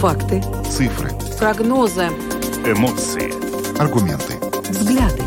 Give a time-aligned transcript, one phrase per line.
[0.00, 0.40] Факты.
[0.70, 1.10] Цифры.
[1.40, 2.04] Прогнозы.
[2.64, 3.32] Эмоции.
[3.80, 4.34] Аргументы.
[4.70, 5.20] Взгляды.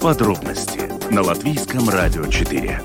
[0.00, 0.80] Подробности
[1.12, 2.82] на Латвийском радио 4.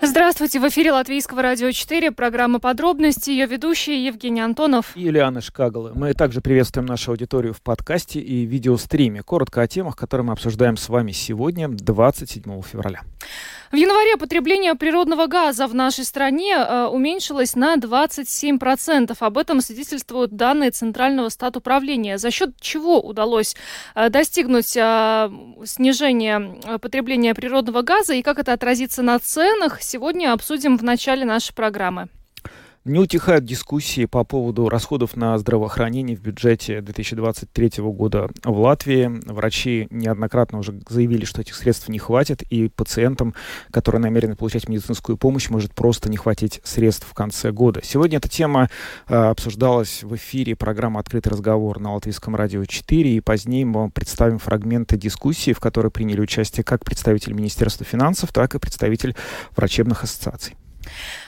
[0.00, 5.90] Здравствуйте, в эфире Латвийского радио 4, программа «Подробности», ее ведущие Евгений Антонов и Юлиана Шкагала.
[5.92, 9.24] Мы также приветствуем нашу аудиторию в подкасте и видеостриме.
[9.24, 13.00] Коротко о темах, которые мы обсуждаем с вами сегодня, 27 февраля.
[13.72, 19.16] В январе потребление природного газа в нашей стране э, уменьшилось на 27%.
[19.18, 22.18] Об этом свидетельствуют данные Центрального статуправления.
[22.18, 23.56] За счет чего удалось
[23.94, 25.30] э, достигнуть э,
[25.64, 31.54] снижения потребления природного газа и как это отразится на ценах, сегодня обсудим в начале нашей
[31.54, 32.08] программы.
[32.84, 39.08] Не утихают дискуссии по поводу расходов на здравоохранение в бюджете 2023 года в Латвии.
[39.30, 43.34] Врачи неоднократно уже заявили, что этих средств не хватит, и пациентам,
[43.70, 47.82] которые намерены получать медицинскую помощь, может просто не хватить средств в конце года.
[47.84, 48.68] Сегодня эта тема
[49.06, 53.90] э, обсуждалась в эфире программы «Открытый разговор» на Латвийском радио 4, и позднее мы вам
[53.92, 59.14] представим фрагменты дискуссии, в которой приняли участие как представитель Министерства финансов, так и представитель
[59.54, 60.56] врачебных ассоциаций.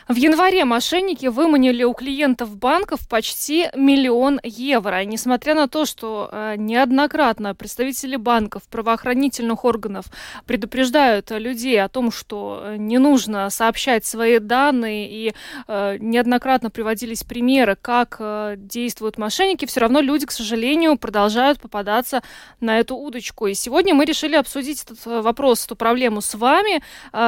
[0.07, 5.03] В январе мошенники выманили у клиентов банков почти миллион евро.
[5.03, 10.05] И несмотря на то, что э, неоднократно представители банков, правоохранительных органов
[10.45, 15.35] предупреждают людей о том, что э, не нужно сообщать свои данные, и
[15.69, 18.21] э, неоднократно приводились примеры, как
[18.59, 22.23] действуют мошенники, все равно люди, к сожалению, продолжают попадаться
[22.61, 23.47] на эту удочку.
[23.47, 26.83] И сегодня мы решили обсудить этот вопрос, эту проблему с вами,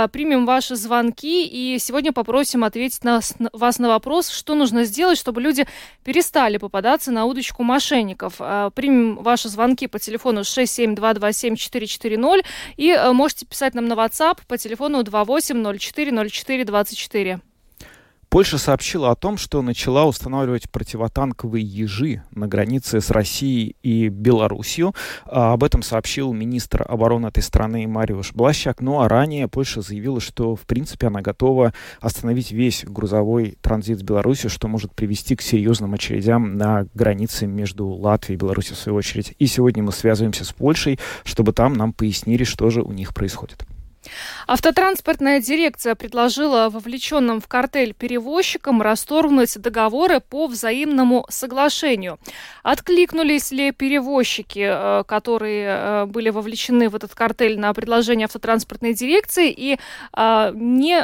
[0.08, 3.20] примем ваши звонки, и сегодня попросим ответить на,
[3.52, 5.66] вас на вопрос, что нужно сделать, чтобы люди
[6.04, 8.34] перестали попадаться на удочку мошенников.
[8.38, 12.44] А, примем ваши звонки по телефону 67227-440
[12.76, 17.40] и э, можете писать нам на WhatsApp по телефону 28040424.
[18.36, 24.92] Польша сообщила о том, что начала устанавливать противотанковые ежи на границе с Россией и Белоруссией.
[25.24, 28.82] А об этом сообщил министр обороны этой страны Мариуш Блащак.
[28.82, 34.02] Ну а ранее Польша заявила, что в принципе она готова остановить весь грузовой транзит с
[34.02, 38.98] Беларусью, что может привести к серьезным очередям на границе между Латвией и Беларусью в свою
[38.98, 39.34] очередь.
[39.38, 43.66] И сегодня мы связываемся с Польшей, чтобы там нам пояснили, что же у них происходит.
[44.46, 52.18] Автотранспортная дирекция предложила вовлеченным в картель перевозчикам расторгнуть договоры по взаимному соглашению.
[52.62, 59.50] Откликнулись ли перевозчики, э, которые э, были вовлечены в этот картель на предложение автотранспортной дирекции,
[59.50, 59.78] и
[60.16, 60.96] э, не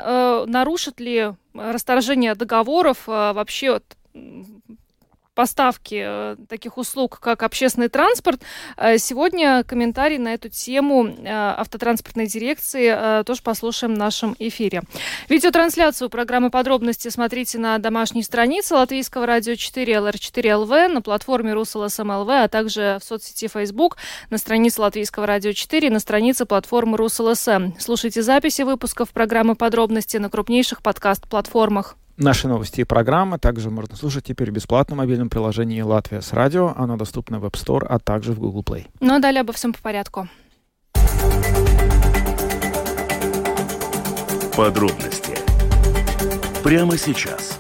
[0.47, 3.81] нарушат ли расторжение договоров вообще
[5.35, 8.43] поставки э, таких услуг, как общественный транспорт.
[8.77, 14.83] Э, сегодня комментарий на эту тему э, автотранспортной дирекции тоже послушаем в нашем эфире.
[15.29, 22.29] Видеотрансляцию программы «Подробности» смотрите на домашней странице Латвийского радио 4 LR4 LV, на платформе РусЛСМЛВ,
[22.29, 23.97] а также в соцсети Facebook,
[24.31, 27.73] на странице Латвийского радио 4 на странице платформы РусЛСМ.
[27.79, 31.97] Слушайте записи выпусков программы «Подробности» на крупнейших подкаст-платформах.
[32.17, 36.75] Наши новости и программы также можно слушать теперь в бесплатном мобильном приложении «Латвия с радио».
[36.77, 38.87] Оно доступно в App Store, а также в Google Play.
[39.01, 40.29] Ну а далее обо всем по порядку.
[44.55, 45.39] Подробности
[46.63, 47.59] прямо сейчас.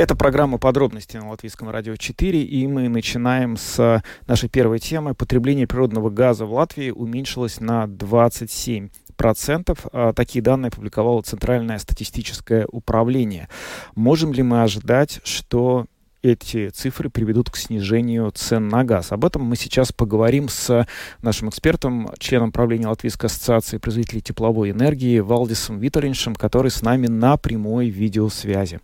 [0.00, 5.12] Это программа «Подробности» на Латвийском радио 4, и мы начинаем с нашей первой темы.
[5.12, 9.80] Потребление природного газа в Латвии уменьшилось на 27 процентов.
[9.92, 13.50] А, такие данные опубликовало Центральное статистическое управление.
[13.94, 15.84] Можем ли мы ожидать, что
[16.22, 19.12] эти цифры приведут к снижению цен на газ.
[19.12, 20.86] Об этом мы сейчас поговорим с
[21.20, 27.36] нашим экспертом, членом правления Латвийской ассоциации производителей тепловой энергии Валдисом Виториншем, который с нами на
[27.36, 28.80] прямой видеосвязи.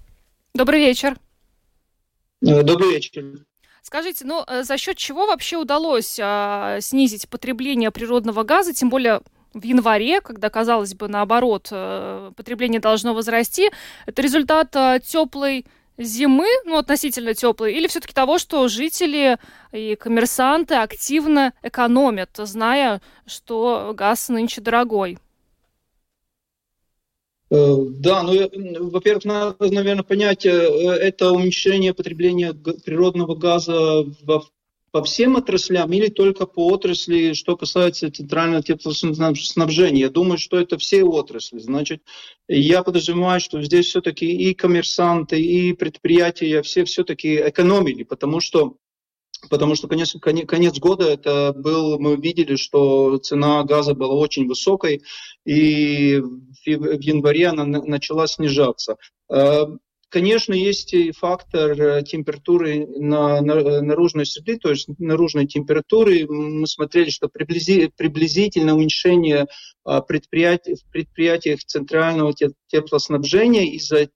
[0.56, 1.18] Добрый вечер.
[2.40, 3.44] Э, добрый вечер.
[3.82, 9.20] Скажите, ну э, за счет чего вообще удалось а, снизить потребление природного газа, тем более
[9.52, 13.70] в январе, когда, казалось бы, наоборот, э, потребление должно возрасти,
[14.06, 14.70] это результат
[15.04, 15.66] теплой
[15.98, 19.36] зимы, ну, относительно теплой, или все-таки того, что жители
[19.72, 25.18] и коммерсанты активно экономят, зная, что газ нынче дорогой?
[27.50, 34.50] Э, да, ну, во-первых, надо, наверное, понять, это уменьшение потребления природного газа в
[34.96, 40.04] по всем отраслям или только по отрасли, что касается центрального теплоснабжения?
[40.04, 41.58] Я думаю, что это все отрасли.
[41.58, 42.00] Значит,
[42.48, 48.76] я подразумеваю, что здесь все-таки и коммерсанты, и предприятия все все-таки экономили, потому что
[49.50, 55.02] потому что конец, конец года это был, мы видели, что цена газа была очень высокой,
[55.44, 58.96] и в январе она начала снижаться.
[59.30, 59.66] Э,
[60.08, 66.26] конечно, есть и фактор э, температуры на, на наружной среды, то есть наружной температуры.
[66.26, 69.46] Мы смотрели, что приблизи, приблизительно уменьшение
[69.86, 72.34] э, предприятий, в предприятиях центрального
[72.68, 74.08] теплоснабжения из-за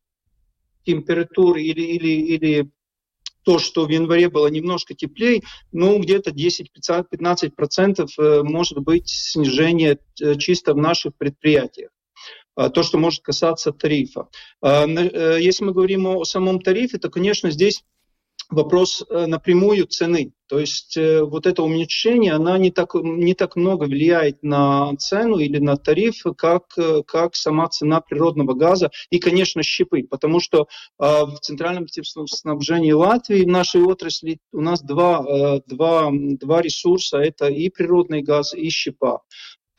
[0.84, 2.70] температуры или, или, или
[3.42, 5.42] то, что в январе было немножко теплее,
[5.72, 11.90] ну, где-то 10-15% э, может быть снижение э, чисто в наших предприятиях
[12.56, 14.28] а, то, что может касаться тарифа.
[14.60, 17.84] А, э, если мы говорим о самом тарифе, то, конечно, здесь
[18.50, 20.32] вопрос э, напрямую цены.
[20.48, 25.38] То есть э, вот это уменьшение, она не так, не так много влияет на цену
[25.38, 30.02] или на тариф, как, э, как сама цена природного газа и, конечно, щипы.
[30.02, 30.66] Потому что
[30.98, 37.18] в центральном снабжении Латвии, в нашей отрасли, у нас два, два, два ресурса.
[37.18, 39.22] Это и природный газ, и щепа.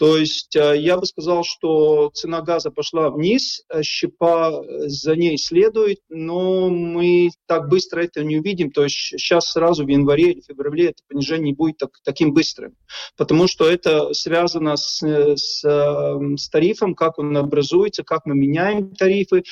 [0.02, 5.16] То есть э, я бы сказал, что цена газа пошла вниз, э, щепа э, за
[5.16, 8.72] ней следует, но мы так быстро это не увидим.
[8.72, 12.74] То есть сейчас сразу в январе или феврале это понижение не будет так, таким быстрым,
[13.16, 19.44] потому что это связано с, с, с тарифом, как он образуется, как мы меняем тарифы.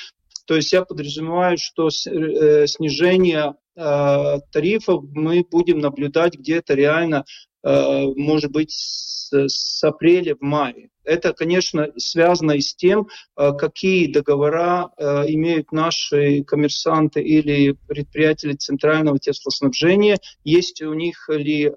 [0.48, 7.24] То есть я подразумеваю, что снижение тарифов мы будем наблюдать где-то реально,
[7.64, 10.90] может быть, с, апреля в мае.
[11.04, 13.08] Это, конечно, связано и с тем,
[13.38, 21.66] э, какие договора э, имеют наши коммерсанты или предприятия центрального теплоснабжения, есть у них ли
[21.66, 21.72] э,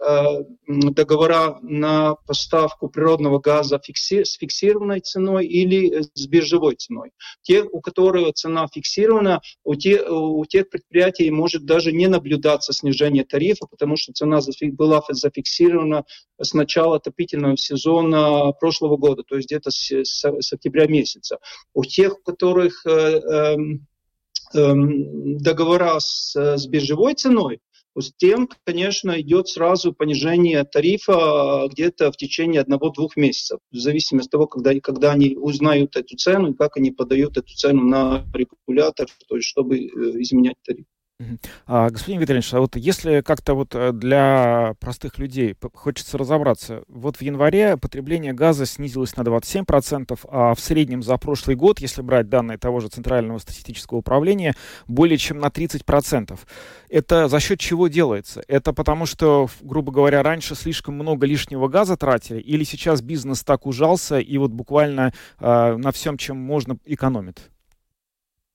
[0.67, 7.13] договора на поставку природного газа с фиксированной ценой или с биржевой ценой.
[7.43, 13.25] Те, у которых цена фиксирована, у, те, у тех предприятий может даже не наблюдаться снижение
[13.25, 14.41] тарифа, потому что цена
[14.73, 16.05] была зафиксирована
[16.41, 21.39] с начала отопительного сезона прошлого года года, то есть где-то с, с, с октября месяца.
[21.75, 23.57] У тех, у которых э, э,
[24.55, 24.75] э,
[25.41, 27.61] договора с, с биржевой ценой,
[27.95, 34.33] с тем, конечно, идет сразу понижение тарифа где-то в течение одного-двух месяцев, в зависимости от
[34.33, 39.09] того, когда, когда они узнают эту цену и как они подают эту цену на регулятор,
[39.29, 39.89] то есть чтобы э,
[40.23, 40.87] изменять тариф.
[41.67, 47.17] А, господин Витальевич, а вот если как-то вот э, для простых людей хочется разобраться, вот
[47.17, 52.29] в январе потребление газа снизилось на 27%, а в среднем за прошлый год, если брать
[52.29, 54.55] данные того же Центрального статистического управления,
[54.87, 56.39] более чем на 30%.
[56.89, 58.43] Это за счет чего делается?
[58.49, 63.67] Это потому что, грубо говоря, раньше слишком много лишнего газа тратили, или сейчас бизнес так
[63.67, 67.52] ужался и вот буквально э, на всем, чем можно, экономит?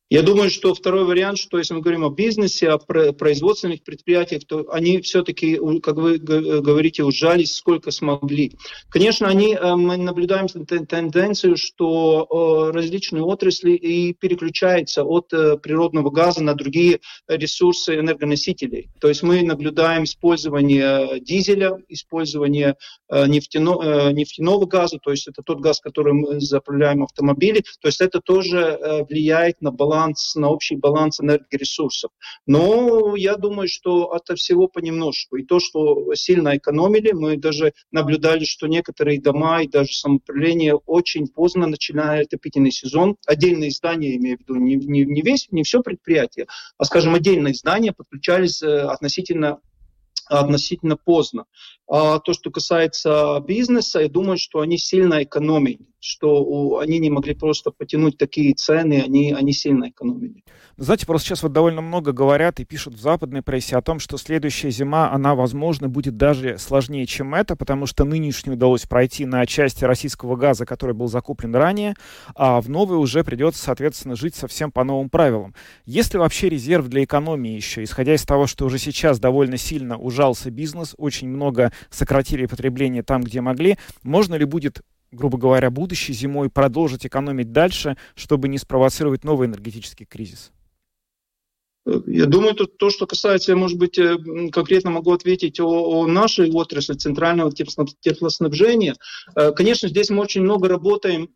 [0.10, 4.66] Я думаю, что второй вариант, что если мы говорим о бизнесе, о производственных предприятиях, то
[4.72, 8.54] они все-таки, как вы говорите, ужались сколько смогли.
[8.88, 16.42] Конечно, они, э, мы наблюдаем тенденцию, что различные отрасли и переключаются от э, природного газа
[16.42, 18.90] на другие ресурсы энергоносителей.
[19.02, 22.78] То есть мы наблюдаем использование дизеля, использование
[23.10, 27.62] э, нефтяного, газа, то есть это тот газ, которым мы заправляем автомобили.
[27.82, 32.12] То есть это тоже влияет на баланс баланс, на общий баланс энергоресурсов.
[32.46, 35.38] Но я думаю, что это всего понемножку.
[35.38, 41.28] И то, что сильно экономили, мы даже наблюдали, что некоторые дома и даже самоуправление очень
[41.28, 43.16] поздно начинали отопительный сезон.
[43.26, 47.54] Отдельные здания, имею в виду, не, не, не весь, не все предприятие, а, скажем, отдельные
[47.54, 49.60] здания подключались э, относительно
[50.30, 51.46] относительно поздно.
[51.90, 57.34] А то, что касается бизнеса, я думаю, что они сильно экономили что они не могли
[57.34, 60.44] просто потянуть такие цены, они, они сильно экономили.
[60.78, 64.18] Знаете, просто сейчас вот довольно много говорят и пишут в западной прессе о том, что
[64.18, 69.44] следующая зима, она, возможно, будет даже сложнее, чем это, потому что нынешнюю удалось пройти на
[69.48, 71.96] части российского газа, который был закуплен ранее,
[72.36, 75.56] а в новой уже придется, соответственно, жить совсем по новым правилам.
[75.86, 79.98] Есть ли вообще резерв для экономии еще, исходя из того, что уже сейчас довольно сильно
[79.98, 84.82] ужался бизнес, очень много сократили потребление там, где могли, можно ли будет
[85.12, 90.52] грубо говоря, будущей зимой продолжить экономить дальше, чтобы не спровоцировать новый энергетический кризис?
[92.06, 94.18] Я думаю, то, то, что касается, может быть, э,
[94.52, 98.96] конкретно могу ответить о, о нашей отрасли центрального теплоснабжения.
[99.36, 101.30] Э, конечно, здесь мы очень много работаем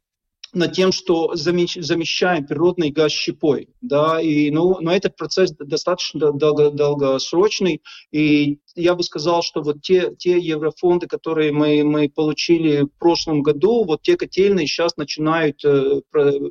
[0.53, 3.69] над тем, что замещаем природный газ щепой.
[3.81, 7.81] Да, и, ну, но этот процесс достаточно долго, долгосрочный,
[8.11, 13.41] и я бы сказал, что вот те, те еврофонды, которые мы, мы получили в прошлом
[13.41, 16.01] году, вот те котельные сейчас начинают э,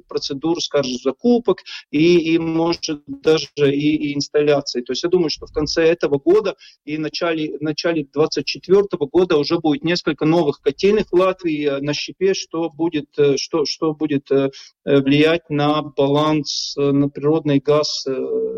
[0.09, 4.83] процедуру, скажем, закупок и, и может даже и, и инсталляции.
[4.83, 8.83] То есть я думаю, что в конце этого года и в начале, в начале 2024
[9.11, 13.64] года уже будет несколько новых котельных в Латвии э, на щепе, что будет, э, что,
[13.94, 14.50] будет э,
[14.85, 18.06] влиять на баланс на природный газ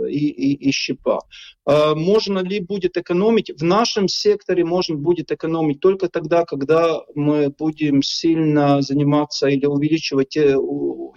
[0.08, 1.20] и, и, и щепа.
[1.64, 3.50] А можно ли будет экономить?
[3.50, 10.30] В нашем секторе можно будет экономить только тогда, когда мы будем сильно заниматься или увеличивать
[10.30, 10.56] те,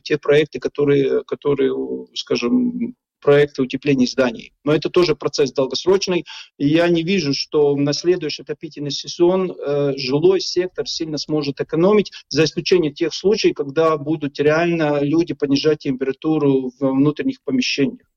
[0.04, 1.74] те проекты, которые, которые,
[2.14, 2.96] скажем,
[3.26, 4.54] проекты утепления зданий.
[4.64, 6.26] Но это тоже процесс долгосрочный.
[6.60, 12.12] И я не вижу, что на следующий отопительный сезон э, жилой сектор сильно сможет экономить,
[12.30, 18.08] за исключением тех случаев, когда будут реально люди понижать температуру в внутренних помещениях.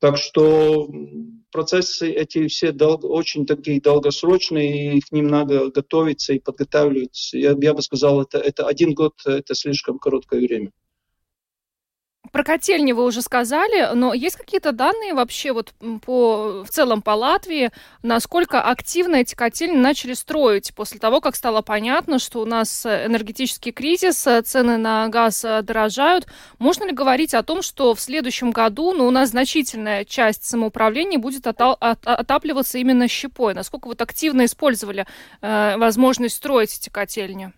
[0.00, 0.90] Так что
[1.52, 7.38] процессы эти все дол- очень такие долгосрочные, и к ним надо готовиться и подготавливаться.
[7.38, 10.72] Я, я бы сказал, это, это один год, это слишком короткое время.
[12.34, 15.72] Про котельни вы уже сказали, но есть какие-то данные вообще вот
[16.04, 17.70] по, в целом по Латвии,
[18.02, 23.70] насколько активно эти котельни начали строить после того, как стало понятно, что у нас энергетический
[23.70, 26.26] кризис, цены на газ дорожают.
[26.58, 31.20] Можно ли говорить о том, что в следующем году ну, у нас значительная часть самоуправления
[31.20, 33.54] будет отапливаться именно щепой?
[33.54, 35.06] Насколько вот активно использовали
[35.40, 37.52] э, возможность строить эти котельни?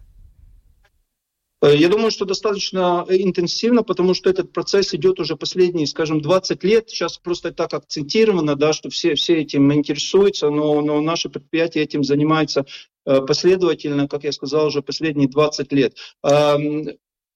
[1.62, 6.64] Э, я думаю, что достаточно интенсивно, потому что этот процесс идет уже последние, скажем, 20
[6.64, 6.90] лет.
[6.90, 12.04] Сейчас просто так акцентировано, да, что все, все этим интересуются, но, но наше предприятие этим
[12.04, 12.66] занимается
[13.06, 15.96] э, последовательно, как я сказал, уже последние 20 лет.
[16.22, 16.84] Эм,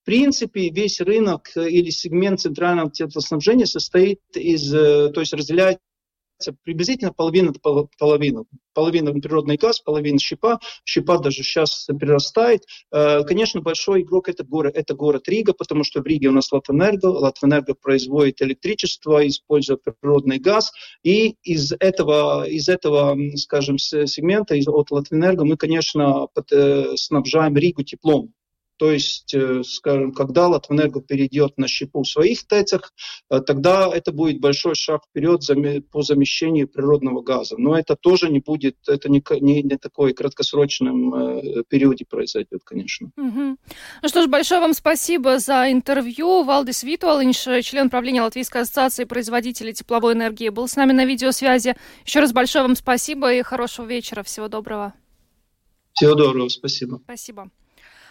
[0.02, 5.78] в принципе, весь рынок или сегмент центрального теплоснабжения состоит из, э, то есть разделяет
[6.62, 7.52] приблизительно половина
[7.98, 8.44] половина.
[8.72, 10.60] Половина природный газ, половина щепа.
[10.84, 12.62] Щепа даже сейчас прирастает.
[12.92, 16.52] Э, конечно, большой игрок это город, это город Рига, потому что в Риге у нас
[16.52, 17.06] Латвэнерго.
[17.06, 20.72] Латвэнерго производит электричество, используя природный газ.
[21.02, 27.56] И из этого, из этого скажем, сегмента, из, от Латвэнерго мы, конечно, под, э, снабжаем
[27.56, 28.32] Ригу теплом.
[28.80, 32.94] То есть, э, скажем, когда Латвэнерго перейдет на щепу в своих ТЭЦах,
[33.28, 35.42] э, тогда это будет большой шаг вперед
[35.90, 37.56] по замещению природного газа.
[37.58, 43.10] Но это тоже не будет, это не, не, не такой краткосрочном э, периоде произойдет, конечно.
[43.18, 43.56] Угу.
[44.02, 46.42] Ну что ж, большое вам спасибо за интервью.
[46.42, 51.76] Валдис Витуалинш, член правления Латвийской ассоциации производителей тепловой энергии, был с нами на видеосвязи.
[52.06, 54.22] Еще раз большое вам спасибо и хорошего вечера.
[54.22, 54.94] Всего доброго.
[55.92, 56.98] Всего доброго, спасибо.
[57.04, 57.50] Спасибо.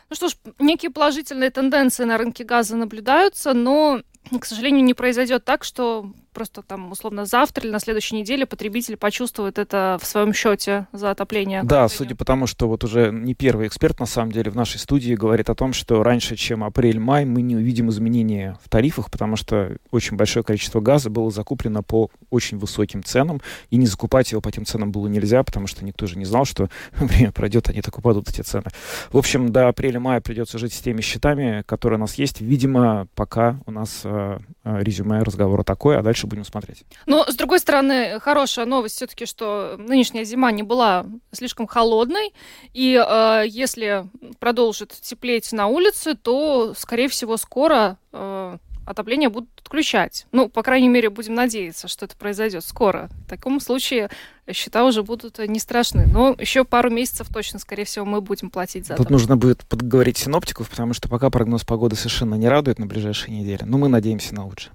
[0.09, 4.01] Ну что ж, некие положительные тенденции на рынке газа наблюдаются, но,
[4.39, 8.97] к сожалению, не произойдет так, что просто там, условно, завтра или на следующей неделе потребитель
[8.97, 11.63] почувствует это в своем счете за отопление.
[11.63, 14.79] Да, судя по тому, что вот уже не первый эксперт, на самом деле, в нашей
[14.79, 19.35] студии говорит о том, что раньше, чем апрель-май, мы не увидим изменения в тарифах, потому
[19.35, 24.41] что очень большое количество газа было закуплено по очень высоким ценам, и не закупать его
[24.41, 26.69] по этим ценам было нельзя, потому что никто же не знал, что
[26.99, 28.65] время пройдет, они так упадут, эти цены.
[29.11, 32.41] В общем, до апреля-мая придется жить с теми счетами, которые у нас есть.
[32.41, 36.83] Видимо, пока у нас э, э резюме разговора такое, а дальше дальше будем смотреть.
[37.05, 42.33] Но, с другой стороны, хорошая новость все-таки, что нынешняя зима не была слишком холодной,
[42.73, 44.05] и э, если
[44.39, 50.25] продолжит теплеть на улице, то, скорее всего, скоро э, отопление будут отключать.
[50.31, 53.09] Ну, по крайней мере, будем надеяться, что это произойдет скоро.
[53.25, 54.09] В таком случае
[54.51, 56.07] счета уже будут не страшны.
[56.07, 59.13] Но еще пару месяцев точно, скорее всего, мы будем платить за Тут это.
[59.13, 63.63] нужно будет подговорить синоптиков, потому что пока прогноз погоды совершенно не радует на ближайшие недели.
[63.63, 64.73] Но мы надеемся на лучшее.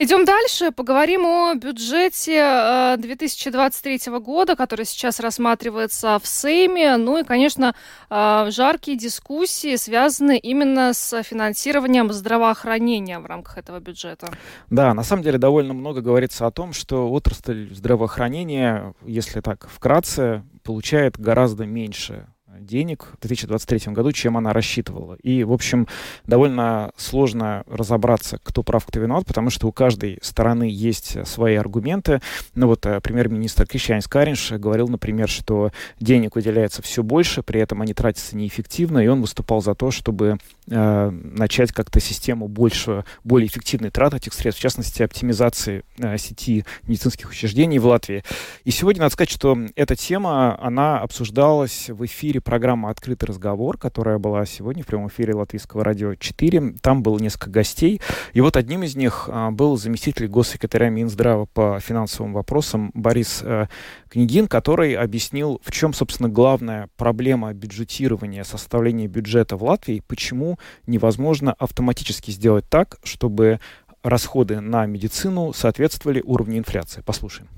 [0.00, 6.96] Идем дальше, поговорим о бюджете 2023 э, года, который сейчас рассматривается в Сейме.
[6.98, 7.74] Ну и, конечно,
[8.08, 14.28] э, жаркие дискуссии связаны именно с финансированием здравоохранения в рамках этого бюджета.
[14.70, 20.44] Да, на самом деле довольно много говорится о том, что отрасль здравоохранения, если так вкратце,
[20.62, 22.28] получает гораздо меньше
[22.60, 25.16] денег в 2023 году, чем она рассчитывала.
[25.22, 25.86] И, в общем,
[26.26, 32.20] довольно сложно разобраться, кто прав, кто виноват, потому что у каждой стороны есть свои аргументы.
[32.54, 37.82] Ну вот э, премьер-министр Кришьян Скаринш говорил, например, что денег выделяется все больше, при этом
[37.82, 40.38] они тратятся неэффективно, и он выступал за то, чтобы
[40.68, 46.64] э, начать как-то систему больше, более эффективной траты этих средств, в частности, оптимизации э, сети
[46.86, 48.22] медицинских учреждений в Латвии.
[48.64, 54.16] И сегодня надо сказать, что эта тема, она обсуждалась в эфире программа «Открытый разговор», которая
[54.16, 56.76] была сегодня в прямом эфире Латвийского радио 4.
[56.80, 58.00] Там было несколько гостей.
[58.32, 63.66] И вот одним из них а, был заместитель госсекретаря Минздрава по финансовым вопросам Борис э,
[64.08, 71.52] Княгин, который объяснил, в чем, собственно, главная проблема бюджетирования, составления бюджета в Латвии, почему невозможно
[71.52, 73.60] автоматически сделать так, чтобы
[74.02, 77.02] расходы на медицину соответствовали уровню инфляции.
[77.02, 77.50] Послушаем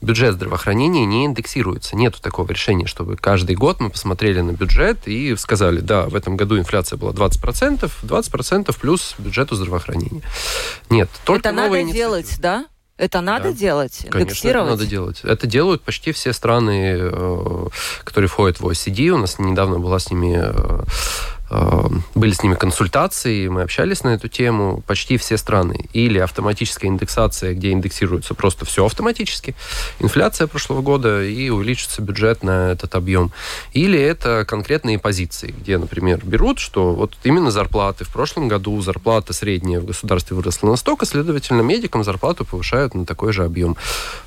[0.00, 1.96] бюджет здравоохранения не индексируется.
[1.96, 6.36] Нет такого решения, чтобы каждый год мы посмотрели на бюджет и сказали, да, в этом
[6.36, 10.22] году инфляция была 20%, 20% плюс бюджету здравоохранения.
[10.90, 12.66] Нет, только Это надо делать, да?
[12.98, 14.06] Это надо да, делать?
[14.10, 15.20] Конечно, это надо делать.
[15.22, 17.66] Это делают почти все страны, э,
[18.02, 19.10] которые входят в OECD.
[19.10, 20.82] У нас недавно была с ними э,
[21.50, 24.82] были с ними консультации, мы общались на эту тему.
[24.86, 25.88] Почти все страны.
[25.92, 29.54] Или автоматическая индексация, где индексируется просто все автоматически.
[29.98, 33.32] Инфляция прошлого года и увеличится бюджет на этот объем.
[33.72, 38.04] Или это конкретные позиции, где, например, берут, что вот именно зарплаты.
[38.04, 43.32] В прошлом году зарплата средняя в государстве выросла настолько, следовательно, медикам зарплату повышают на такой
[43.32, 43.76] же объем.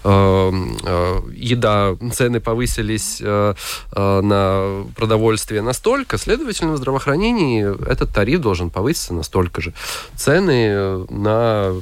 [0.04, 3.54] Эм, э, еда, цены повысились э,
[3.92, 9.74] э, на продовольствие настолько, следовательно, здравоохранение здравоохранении этот тариф должен повыситься настолько же.
[10.16, 11.74] Цены на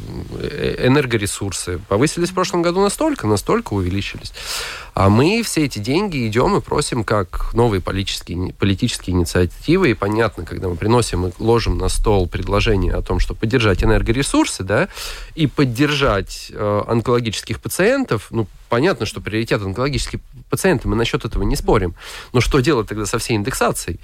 [0.79, 4.33] энергоресурсы повысились в прошлом году настолько, настолько увеличились.
[4.93, 9.91] А мы все эти деньги идем и просим как новые политические, политические инициативы.
[9.91, 14.63] И понятно, когда мы приносим и ложим на стол предложение о том, что поддержать энергоресурсы,
[14.63, 14.89] да,
[15.35, 20.19] и поддержать э, онкологических пациентов, ну, понятно, что приоритет онкологических
[20.49, 21.95] пациентов, мы насчет этого не спорим.
[22.33, 23.99] Но что делать тогда со всей индексацией?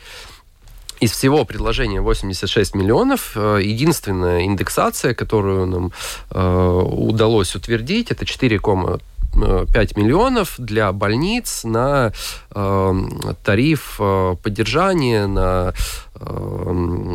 [1.00, 5.92] Из всего предложения 86 миллионов, э, единственная индексация, которую нам
[6.32, 12.12] э, удалось утвердить, это 4,5 миллионов для больниц на
[12.54, 12.94] э,
[13.44, 15.74] тариф э, поддержания, на
[16.16, 17.06] э,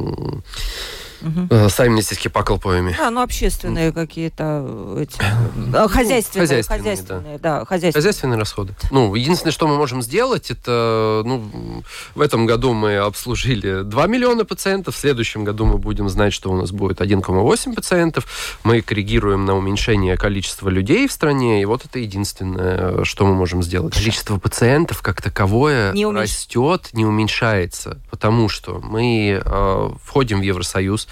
[1.22, 1.68] Угу.
[1.68, 2.94] Сами медицинские поколпоями.
[2.96, 5.20] Да, ну общественные какие-то эти,
[5.54, 7.58] ну, хозяйственные, хозяйственные, хозяйственные, да.
[7.60, 7.92] да хозяйственные.
[7.92, 8.74] хозяйственные расходы.
[8.90, 11.82] Ну, единственное, что мы можем сделать, это, ну,
[12.14, 16.50] в этом году мы обслужили 2 миллиона пациентов, в следующем году мы будем знать, что
[16.50, 18.26] у нас будет 1,8 пациентов,
[18.64, 23.62] мы коррегируем на уменьшение количества людей в стране, и вот это единственное, что мы можем
[23.62, 23.94] сделать.
[23.94, 26.30] Количество пациентов как таковое не уменьш...
[26.30, 31.08] растет, не уменьшается, потому что мы э, входим в Евросоюз,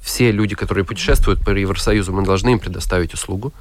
[0.00, 3.52] все люди, которые путешествуют по Евросоюзу, мы должны им предоставить услугу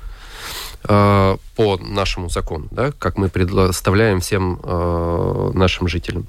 [0.83, 6.27] э, по нашему закону, да, как мы предоставляем всем э, нашим жителям.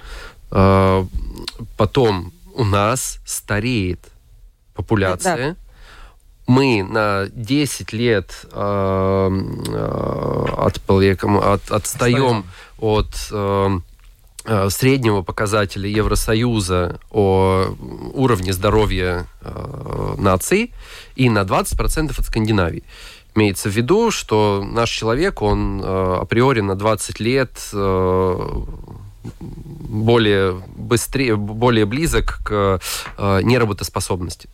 [0.51, 1.05] Э,
[1.77, 4.01] потом у нас стареет
[4.75, 5.37] популяция.
[5.37, 5.57] Да.
[6.47, 9.31] Мы на 10 лет э,
[9.69, 12.45] э, от, от, отстаем
[12.79, 13.81] от Э,
[14.70, 17.74] среднего показателя Евросоюза о
[18.14, 20.72] уровне здоровья э, наций
[21.14, 22.83] и на 20% от Скандинавии.
[23.35, 28.50] Имеется в виду, что наш человек, он э, априори на 20 лет э,
[29.40, 32.81] более быстрее, более близок к
[33.18, 34.48] э, неработоспособности.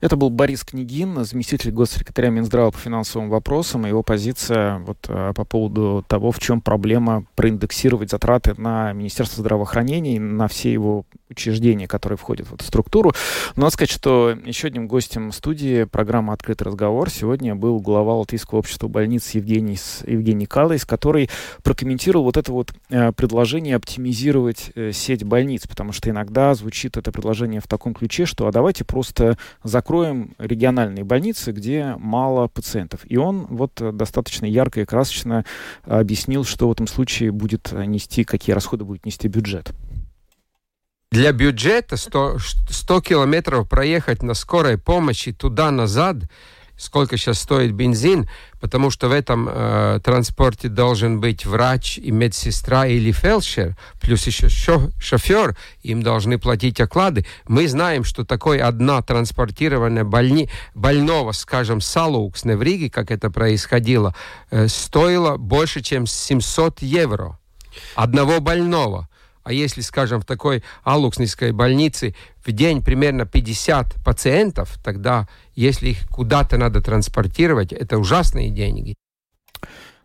[0.00, 3.86] Это был Борис Княгин, заместитель госсекретаря Минздрава по финансовым вопросам.
[3.86, 10.16] Его позиция вот, э, по поводу того, в чем проблема проиндексировать затраты на Министерство здравоохранения
[10.16, 13.12] и на все его учреждения, которые входят в эту структуру.
[13.56, 18.58] Но надо сказать, что еще одним гостем студии программы «Открытый разговор» сегодня был глава Латвийского
[18.58, 21.30] общества больниц Евгений, Евгений Калайс, который
[21.62, 27.10] прокомментировал вот это вот э, предложение оптимизировать э, сеть больниц, потому что иногда звучит это
[27.10, 33.00] предложение в таком ключе, что а давайте просто закроем закроем региональные больницы, где мало пациентов.
[33.04, 35.44] И он вот э, достаточно ярко и красочно
[35.84, 39.70] объяснил, что в этом случае будет нести, какие расходы будет нести бюджет.
[41.12, 46.16] Для бюджета 100, 100 километров проехать на скорой помощи туда-назад–
[46.76, 48.28] сколько сейчас стоит бензин,
[48.60, 54.48] потому что в этом э, транспорте должен быть врач и медсестра или фельдшер, плюс еще
[54.48, 57.26] шо шофер, им должны платить оклады.
[57.48, 64.14] Мы знаем, что такой одна транспортированная больни, больного, скажем, Салукс в Риге, как это происходило,
[64.50, 67.38] э, стоило больше, чем 700 евро.
[67.94, 69.08] Одного больного.
[69.46, 76.08] А если, скажем, в такой алукснической больнице в день примерно 50 пациентов, тогда, если их
[76.08, 78.96] куда-то надо транспортировать, это ужасные деньги.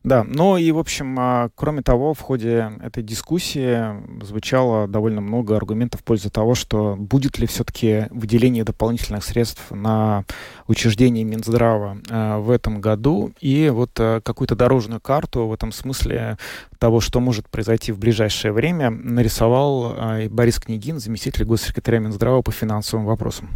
[0.03, 5.55] Да, ну и, в общем, а, кроме того, в ходе этой дискуссии звучало довольно много
[5.55, 10.25] аргументов в пользу того, что будет ли все-таки выделение дополнительных средств на
[10.67, 16.39] учреждение Минздрава а, в этом году, и вот а, какую-то дорожную карту в этом смысле
[16.79, 19.95] того, что может произойти в ближайшее время, нарисовал
[20.31, 23.49] Борис Княгин, заместитель госсекретаря Минздрава по финансовым вопросам.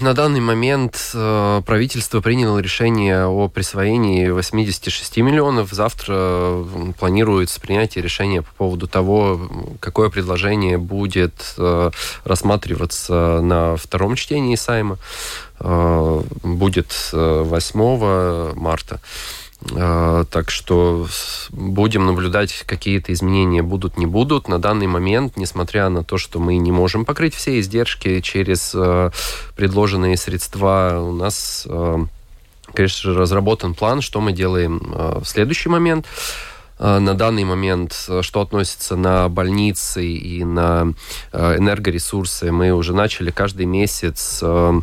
[0.00, 5.70] На данный момент э, правительство приняло решение о присвоении 86 миллионов.
[5.70, 6.64] Завтра
[6.98, 11.90] планируется принятие решения по поводу того, какое предложение будет э,
[12.24, 14.98] рассматриваться на втором чтении Сайма.
[15.60, 19.00] Э, будет 8 марта.
[19.74, 21.06] А, так что
[21.50, 24.48] будем наблюдать, какие-то изменения будут, не будут.
[24.48, 29.10] На данный момент, несмотря на то, что мы не можем покрыть все издержки через а,
[29.56, 32.04] предложенные средства, у нас, а,
[32.74, 34.80] конечно же, разработан план, что мы делаем
[35.20, 36.06] в следующий момент.
[36.78, 40.94] На данный момент, что относится на больницы и на
[41.32, 44.80] энергоресурсы, мы уже начали каждый месяц Э,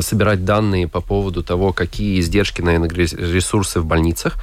[0.00, 4.38] собирать данные по поводу того, какие издержки на ресурсы в больницах.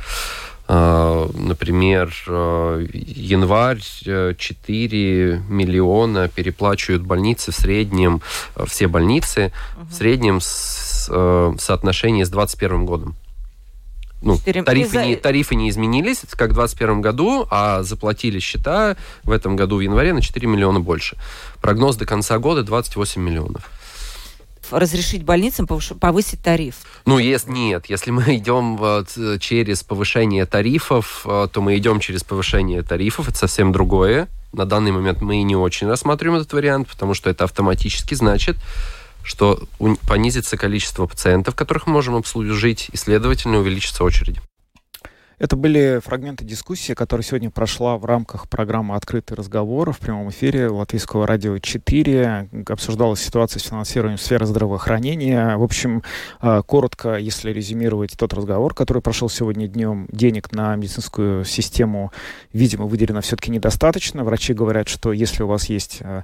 [0.67, 8.21] Э, например, э, январь 4 миллиона переплачивают больницы в среднем,
[8.65, 9.87] все больницы, угу.
[9.89, 11.09] в среднем с,
[11.59, 13.15] соотношении с 2021 годом.
[14.21, 19.57] Ну, тарифы, не, тарифы не изменились, как в 2021 году, а заплатили счета в этом
[19.57, 21.17] году в январе на 4 миллиона больше.
[21.61, 23.69] Прогноз до конца года 28 миллионов
[24.71, 26.75] разрешить больницам повысить тариф?
[27.05, 32.23] Ну, если нет, если мы идем вот, через повышение тарифов, э, то мы идем через
[32.23, 34.27] повышение тарифов, это совсем другое.
[34.51, 38.57] На данный момент мы не очень рассматриваем этот вариант, потому что это автоматически значит,
[39.23, 39.63] что
[40.07, 44.37] понизится количество пациентов, которых мы можем обслужить, и, следовательно, увеличится очередь.
[45.43, 50.69] Это были фрагменты дискуссии, которая сегодня прошла в рамках программы «Открытый разговор» в прямом эфире
[50.69, 52.47] Латвийского радио 4.
[52.69, 55.57] Обсуждалась ситуация с финансированием сферы здравоохранения.
[55.57, 56.01] В общем,
[56.39, 62.13] а, коротко, если резюмировать тот разговор, который прошел сегодня днем, денег на медицинскую систему,
[62.53, 64.23] видимо, выделено все-таки недостаточно.
[64.23, 66.23] Врачи говорят, что если у вас есть а,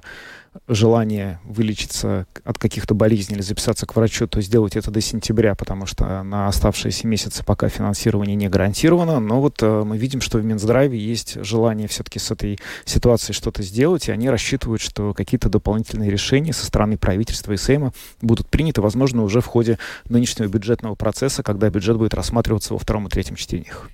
[0.66, 5.86] желание вылечиться от каких-то болезней или записаться к врачу, то сделать это до сентября, потому
[5.86, 9.20] что на оставшиеся месяцы пока финансирование не гарантировано.
[9.20, 13.62] Но вот э, мы видим, что в Минздраве есть желание все-таки с этой ситуацией что-то
[13.62, 18.80] сделать, и они рассчитывают, что какие-то дополнительные решения со стороны правительства и Сейма будут приняты,
[18.80, 23.36] возможно, уже в ходе нынешнего бюджетного процесса, когда бюджет будет рассматриваться во втором и третьем
[23.36, 23.88] чтениях.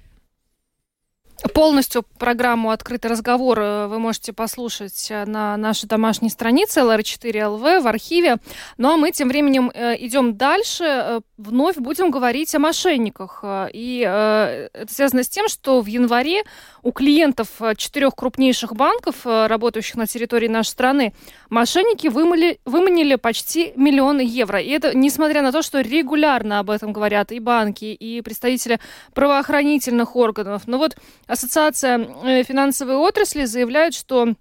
[1.52, 7.86] Полностью программу «Открытый разговор» э, вы можете послушать э, на нашей домашней странице LR4LV в
[7.86, 8.38] архиве.
[8.78, 11.20] Ну а мы тем временем э, идем дальше.
[11.36, 13.44] Вновь будем говорить о мошенниках.
[13.72, 16.44] И это связано с тем, что в январе
[16.82, 21.12] у клиентов четырех крупнейших банков, работающих на территории нашей страны,
[21.50, 24.58] мошенники вымыли, выманили почти миллион евро.
[24.58, 28.80] И это несмотря на то, что регулярно об этом говорят и банки, и представители
[29.12, 30.62] правоохранительных органов.
[30.66, 34.34] Но вот Ассоциация э, финансовой отрасли заявляет, что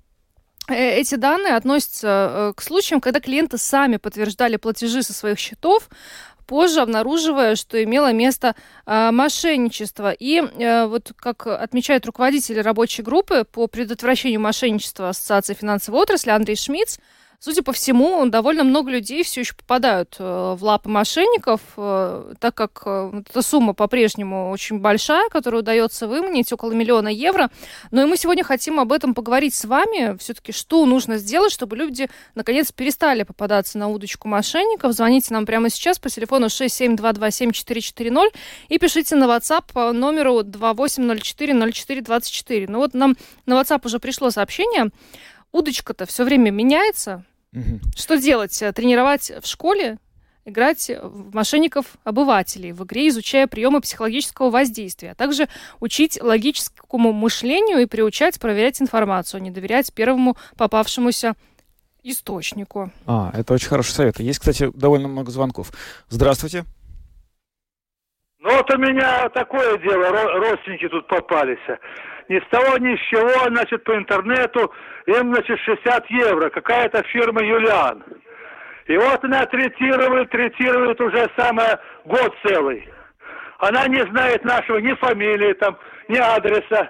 [0.67, 5.89] э, эти данные относятся э, к случаям, когда клиенты сами подтверждали платежи со своих счетов,
[6.45, 10.11] позже обнаруживая, что имело место э, мошенничество.
[10.11, 16.55] И э, вот как отмечает руководитель рабочей группы по предотвращению мошенничества Ассоциации финансовой отрасли Андрей
[16.55, 16.97] Шмидц,
[17.45, 22.55] Судя по всему, довольно много людей все еще попадают э, в лапы мошенников, э, так
[22.55, 27.51] как э, эта сумма по-прежнему очень большая, которую удается выманить, около миллиона евро.
[27.91, 30.17] Но и мы сегодня хотим об этом поговорить с вами.
[30.17, 34.93] Все-таки что нужно сделать, чтобы люди наконец перестали попадаться на удочку мошенников.
[34.93, 38.34] Звоните нам прямо сейчас по телефону 67227440
[38.69, 42.65] и пишите на WhatsApp по номеру 28040424.
[42.69, 44.89] Ну вот нам на WhatsApp уже пришло сообщение
[45.51, 47.23] удочка-то все время меняется.
[47.55, 47.79] Угу.
[47.95, 48.61] Что делать?
[48.75, 49.97] Тренировать в школе?
[50.45, 55.47] играть в мошенников-обывателей в игре, изучая приемы психологического воздействия, а также
[55.79, 61.33] учить логическому мышлению и приучать проверять информацию, а не доверять первому попавшемуся
[62.03, 62.91] источнику.
[63.07, 64.19] А, это очень хороший совет.
[64.19, 65.71] Есть, кстати, довольно много звонков.
[66.09, 66.65] Здравствуйте.
[68.45, 71.58] Ну вот у меня такое дело, родственники тут попались
[72.29, 74.71] ни с того ни с чего, значит, по интернету,
[75.08, 78.03] им, значит, 60 евро, какая-то фирма Юлиан.
[78.86, 82.88] И вот она третирует, третирует уже самое год целый.
[83.60, 85.77] Она не знает нашего ни фамилии, там,
[86.08, 86.89] ни адреса.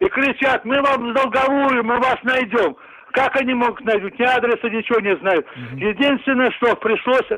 [0.00, 2.76] И кричат, мы вам долговую, мы вас найдем.
[3.12, 4.14] Как они могут найти?
[4.18, 5.46] Ни адреса, ничего не знают.
[5.74, 7.28] Единственное, что пришлось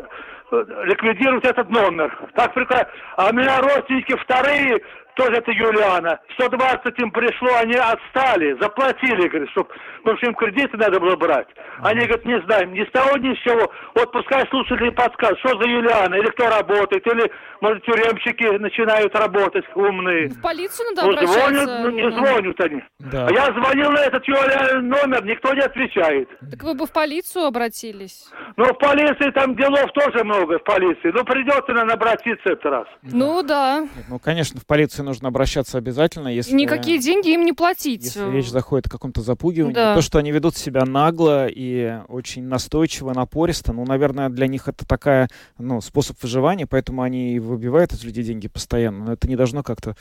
[0.51, 2.17] ликвидировать этот номер.
[2.35, 2.89] Так прекрасно.
[3.17, 4.81] А у меня родственники вторые
[5.21, 6.19] тоже это Юлиана.
[6.39, 11.49] 120 им пришло, они отстали, заплатили, говорит, чтоб, потому что им кредиты надо было брать.
[11.83, 13.71] Они говорят, не знаем, ни с того, ни с чего.
[13.95, 17.31] Вот пускай слушатели подскажут, что за Юлиана, или кто работает, или,
[17.61, 20.29] может, тюремщики начинают работать умные.
[20.29, 22.83] В полицию надо Ну, звонят, ну, не звонят они.
[22.99, 23.27] Да.
[23.27, 26.29] А я звонил на этот Юлиан номер, никто не отвечает.
[26.51, 28.29] Так вы бы в полицию обратились.
[28.57, 31.11] Ну, в полиции там делов тоже много, в полиции.
[31.13, 32.87] Ну, придется, наверное, обратиться этот раз.
[33.03, 33.81] Ну да.
[33.81, 36.55] Нет, ну, конечно, в полицию нужно обращаться обязательно, если...
[36.55, 38.05] Никакие деньги им не платить.
[38.05, 39.95] Если речь заходит о каком-то запугивании, Да.
[39.95, 44.87] то, что они ведут себя нагло и очень настойчиво, напористо, ну, наверное, для них это
[44.87, 49.05] такая, ну, способ выживания, поэтому они и выбивают из людей деньги постоянно.
[49.07, 49.95] Но это не должно как-то,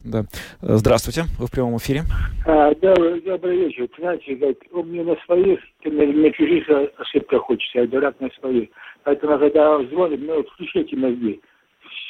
[0.00, 0.24] да.
[0.60, 2.02] Здравствуйте, вы в прямом эфире.
[2.46, 3.88] А, добрый, добрый вечер.
[3.98, 6.68] Знаете, он мне на своих, ты на, на чужих
[6.98, 8.68] ошибках хочется, я дурак на своих.
[9.04, 11.40] Поэтому, когда звонит, ну, включите мозги.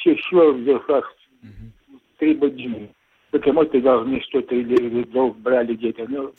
[0.01, 1.13] Все, все в верхах,
[2.21, 2.93] три будильника.
[3.31, 6.05] Потому ты должны что-то или, или долг брали где-то.
[6.07, 6.33] Ну,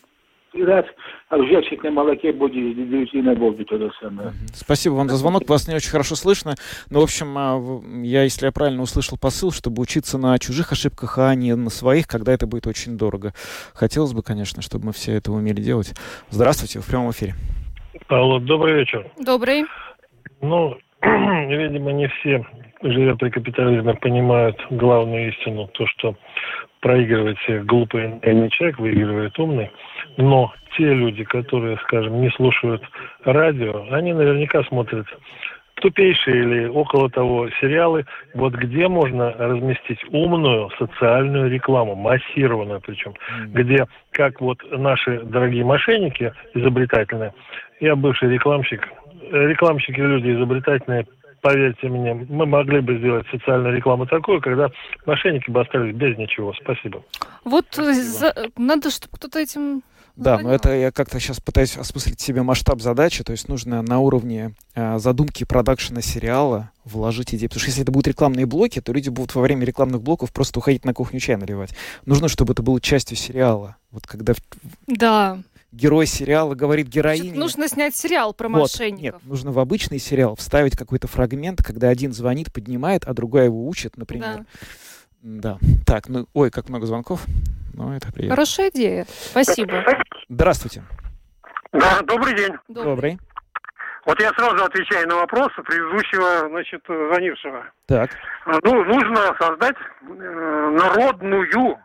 [0.64, 0.84] раз
[1.30, 4.30] обжегшись на молоке будет и на Богу то же самое.
[4.52, 5.48] Спасибо вам за звонок.
[5.48, 6.54] Вас не очень хорошо слышно.
[6.90, 7.58] Но, в общем, а,
[8.04, 12.06] я, если я правильно услышал посыл, чтобы учиться на чужих ошибках, а не на своих,
[12.06, 13.32] когда это будет очень дорого.
[13.74, 15.94] Хотелось бы, конечно, чтобы мы все это умели делать.
[16.28, 17.34] Здравствуйте, вы в прямом эфире.
[18.08, 19.10] Алло, добрый вечер.
[19.18, 19.64] Добрый.
[20.42, 22.44] Ну, видимо, не все,
[22.82, 26.16] живя при капитализме, понимают главную истину, то, что
[26.80, 29.70] проигрывает глупый не человек, выигрывает умный.
[30.16, 32.82] Но те люди, которые, скажем, не слушают
[33.24, 35.06] радио, они наверняка смотрят
[35.76, 43.14] тупейшие или около того сериалы, вот где можно разместить умную социальную рекламу, массированную причем,
[43.48, 47.34] где, как вот наши дорогие мошенники изобретательные,
[47.80, 48.88] я бывший рекламщик,
[49.30, 51.06] рекламщики люди изобретательные,
[51.42, 54.70] поверьте мне, мы могли бы сделать социальную рекламу такую, когда
[55.04, 56.54] мошенники бы остались без ничего.
[56.54, 57.02] Спасибо.
[57.44, 59.82] Вот э, за- надо, чтобы кто-то этим...
[60.14, 63.98] Да, но это я как-то сейчас пытаюсь осмыслить себе масштаб задачи, то есть нужно на
[63.98, 68.92] уровне э, задумки продакшена сериала вложить идеи, потому что если это будут рекламные блоки, то
[68.92, 71.74] люди будут во время рекламных блоков просто уходить на кухню чай наливать.
[72.04, 73.76] Нужно, чтобы это было частью сериала.
[73.90, 74.38] Вот когда в-
[74.86, 75.38] Да.
[75.72, 77.30] Герой сериала говорит героине...
[77.30, 79.22] Значит, нужно снять сериал про Вот, мошенников.
[79.22, 83.66] Нет, нужно в обычный сериал вставить какой-то фрагмент, когда один звонит, поднимает, а другая его
[83.66, 84.38] учит, например.
[84.38, 84.44] Да.
[85.22, 85.58] Да.
[85.86, 87.24] Так, ну, ой, как много звонков.
[87.74, 88.34] Ну, это приятно.
[88.36, 89.06] Хорошая идея.
[89.30, 89.84] Спасибо.
[90.28, 90.82] Здравствуйте.
[91.72, 92.52] Да, добрый день.
[92.68, 93.18] Добрый.
[94.04, 97.64] Вот я сразу отвечаю на вопрос предыдущего, значит, звонившего.
[97.86, 98.10] Так.
[98.46, 101.78] Ну, нужно создать э, народную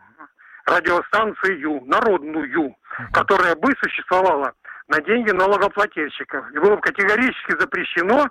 [0.66, 2.74] радиостанцию, народную,
[3.12, 4.52] которая бы существовала
[4.88, 6.50] на деньги налогоплательщиков.
[6.52, 8.28] И было бы категорически запрещено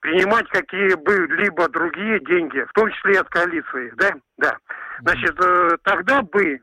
[0.00, 4.10] принимать какие бы либо другие деньги, в том числе и от коалиции, да?
[4.36, 4.58] Да.
[5.00, 6.60] Значит, э, тогда бы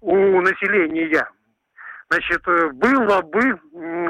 [0.00, 1.28] у населения,
[2.10, 3.60] значит, э, было бы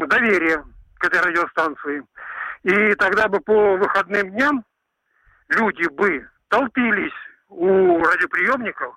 [0.06, 0.64] доверие
[0.98, 2.02] к этой радиостанции.
[2.62, 4.64] И тогда бы по выходным дням
[5.50, 7.12] люди бы толпились
[7.50, 8.96] у радиоприемников,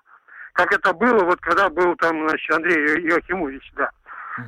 [0.52, 2.76] как это было, вот когда был там, значит, Андрей
[3.08, 3.90] Иохимович, да.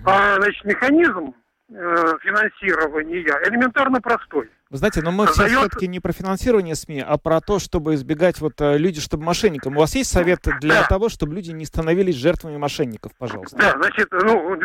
[0.04, 1.34] А, значит, механизм
[1.70, 1.74] э,
[2.22, 4.50] финансирования элементарно простой.
[4.70, 8.40] Вы знаете, но мы Создает- все-таки не про финансирование СМИ, а про то, чтобы избегать
[8.40, 9.76] вот э, люди, чтобы мошенникам.
[9.76, 10.86] У вас есть совет для Да.
[10.88, 13.56] того, чтобы люди не становились жертвами мошенников, пожалуйста?
[13.56, 14.56] Да, значит, ну,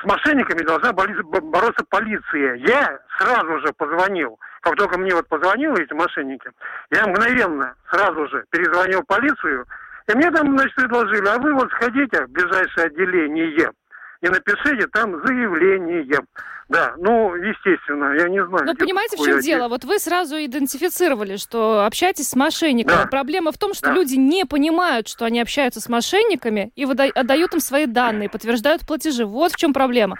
[0.00, 2.54] с мошенниками должна бороться полиция.
[2.66, 6.50] Я сразу же позвонил, как только мне вот позвонили эти мошенники,
[6.90, 9.66] я мгновенно сразу же перезвонил в полицию,
[10.08, 13.52] и мне там, значит, предложили, а вы вот сходите в ближайшее отделение
[14.22, 16.04] и напишите там заявление.
[16.68, 18.66] Да, ну, естественно, я не знаю.
[18.66, 19.68] Но где понимаете, в чем отдел- дело?
[19.68, 22.94] Вот вы сразу идентифицировали, что общаетесь с мошенниками.
[23.04, 23.06] Да.
[23.06, 23.94] Проблема в том, что Да.
[23.94, 28.86] люди не понимают, что они общаются с мошенниками и выда- отдают им свои данные, подтверждают
[28.86, 29.24] платежи.
[29.24, 30.18] Вот в чем проблема.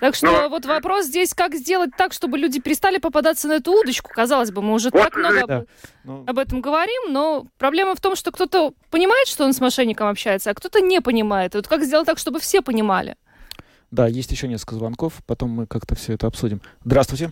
[0.00, 3.72] Так что Но- вот вопрос здесь, как сделать так, чтобы люди перестали попадаться на эту
[3.72, 4.10] удочку.
[4.14, 5.56] Казалось бы, мы уже Вот, так много Да.
[5.58, 5.66] об,
[6.04, 10.08] Ну, об этом говорим, но проблема в том, что кто-то понимает, что он с мошенником
[10.08, 11.54] общается, а кто-то не понимает.
[11.54, 13.16] И вот как сделать так, чтобы все понимали?
[13.90, 16.60] Да, есть еще несколько звонков, потом мы как-то все это обсудим.
[16.84, 17.30] Здравствуйте.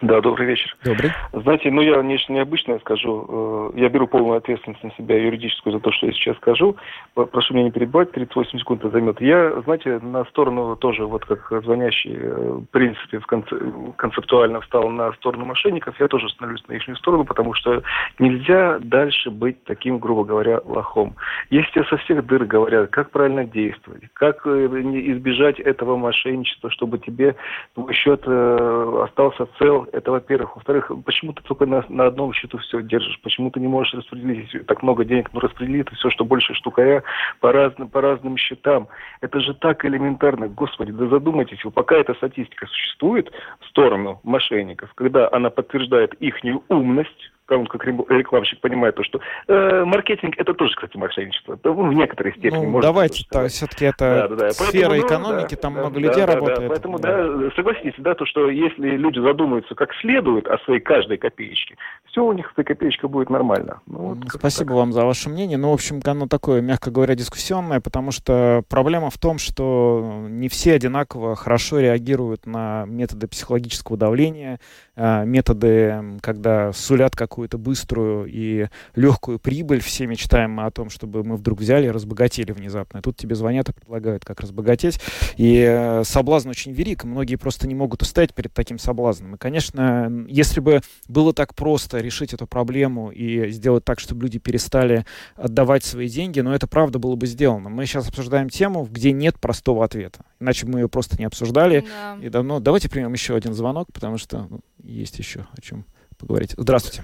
[0.00, 0.76] Да, добрый вечер.
[0.84, 1.10] Добрый.
[1.32, 3.72] Знаете, ну я нечто необычное скажу.
[3.74, 6.76] Э, Я беру полную ответственность на себя юридическую за то, что я сейчас скажу.
[7.14, 9.20] Прошу меня не перебивать, 38 секунд это займет.
[9.20, 13.58] Я, знаете, на сторону тоже, вот как звонящий, э, в принципе, в конце-
[13.96, 15.98] концептуально встал на сторону мошенников.
[15.98, 17.82] Я тоже становлюсь на их сторону, потому что
[18.20, 21.16] нельзя дальше быть таким, грубо говоря, лохом.
[21.50, 24.66] Если тебе со всех дыр говорят, как правильно действовать, как э,
[25.12, 27.34] избежать этого мошенничества, чтобы тебе
[27.74, 30.56] твой счет остался цел Это, во-первых.
[30.56, 33.20] Во-вторых, почему ты только на, на одном счету все держишь?
[33.22, 35.30] Почему ты не можешь распределить так много денег?
[35.32, 37.02] Ну, распредели это все, что больше штукаря
[37.40, 38.88] по разным, по разным счетам.
[39.20, 40.48] Это же так элементарно.
[40.48, 46.36] Господи, да задумайтесь, пока эта статистика существует в сторону мошенников, когда она подтверждает их
[46.68, 51.58] умность, он как рекламщик понимает то, что э, маркетинг это тоже, кстати, мошенничество.
[51.62, 52.66] Ну, в некоторой степени.
[52.66, 54.50] Ну, давайте, то, все-таки это да, да, да.
[54.50, 56.60] сфера поэтому, экономики, ну, там да, много да, людей да, работает.
[56.60, 57.28] Да, поэтому, да.
[57.28, 61.76] да, согласитесь, да, то, что если люди задумаются как следует о своей каждой копеечке,
[62.10, 63.80] все у них эта копеечка будет нормально.
[63.86, 64.76] Ну, вот Спасибо так.
[64.76, 65.58] вам за ваше мнение.
[65.58, 70.48] Ну, в общем, оно такое, мягко говоря, дискуссионное, потому что проблема в том, что не
[70.48, 74.58] все одинаково хорошо реагируют на методы психологического давления,
[74.96, 79.80] а, методы, когда сулят какую-то быструю и легкую прибыль.
[79.80, 82.98] Все мечтаем мы о том, чтобы мы вдруг взяли и разбогатели внезапно.
[82.98, 85.00] И тут тебе звонят и предлагают, как разбогатеть.
[85.36, 87.04] И э, соблазн очень велик.
[87.04, 89.36] Многие просто не могут устоять перед таким соблазном.
[89.36, 94.40] И, конечно, если бы было так просто решить эту проблему и сделать так, чтобы люди
[94.40, 97.68] перестали отдавать свои деньги, но это правда было бы сделано.
[97.68, 100.24] Мы сейчас обсуждаем тему, где нет простого ответа.
[100.40, 101.84] Иначе мы ее просто не обсуждали.
[101.86, 102.18] Да.
[102.20, 102.58] И давно.
[102.58, 105.84] Давайте примем еще один звонок, потому что ну, есть еще о чем
[106.18, 106.54] поговорить.
[106.56, 107.02] Здравствуйте.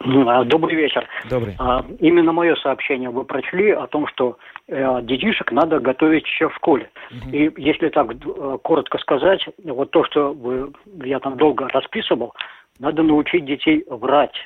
[0.00, 1.08] А, добрый вечер.
[1.28, 1.54] Добрый.
[1.58, 6.54] А, именно мое сообщение вы прочли о том, что э, детишек надо готовить еще в
[6.54, 6.90] школе.
[7.10, 7.30] Угу.
[7.34, 10.72] И если так э, коротко сказать, вот то, что вы,
[11.04, 12.34] я там долго расписывал,
[12.78, 14.36] надо научить детей врать.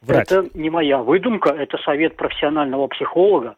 [0.00, 0.30] Врать.
[0.30, 3.56] Это не моя выдумка, это совет профессионального психолога.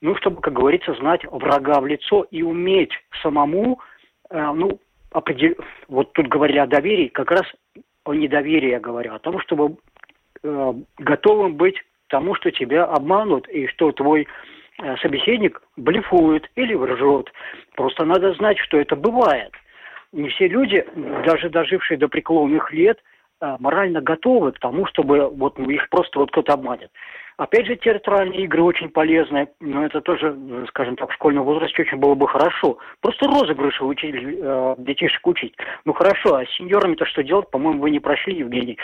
[0.00, 3.80] Ну, чтобы, как говорится, знать врага в лицо и уметь самому,
[4.30, 4.78] э, ну,
[5.10, 5.56] определ...
[5.88, 7.42] вот тут говорили о доверии, как раз
[8.10, 9.76] о недоверии я говорю, о том, чтобы
[10.42, 11.76] э, готовым быть
[12.08, 14.26] тому, что тебя обманут, и что твой
[14.82, 17.32] э, собеседник блефует или вржет.
[17.76, 19.52] Просто надо знать, что это бывает.
[20.12, 20.84] Не все люди,
[21.24, 22.98] даже дожившие до преклонных лет,
[23.40, 26.90] э, морально готовы к тому, чтобы вот их просто вот кто-то обманет.
[27.40, 30.36] Опять же, театральные игры очень полезны, но это тоже,
[30.68, 32.76] скажем так, в школьном возрасте очень было бы хорошо.
[33.00, 35.54] Просто розыгрыши учить, э, детишек учить.
[35.86, 37.48] Ну хорошо, а с сеньорами-то что делать?
[37.50, 38.76] По-моему, вы не прошли, Евгений.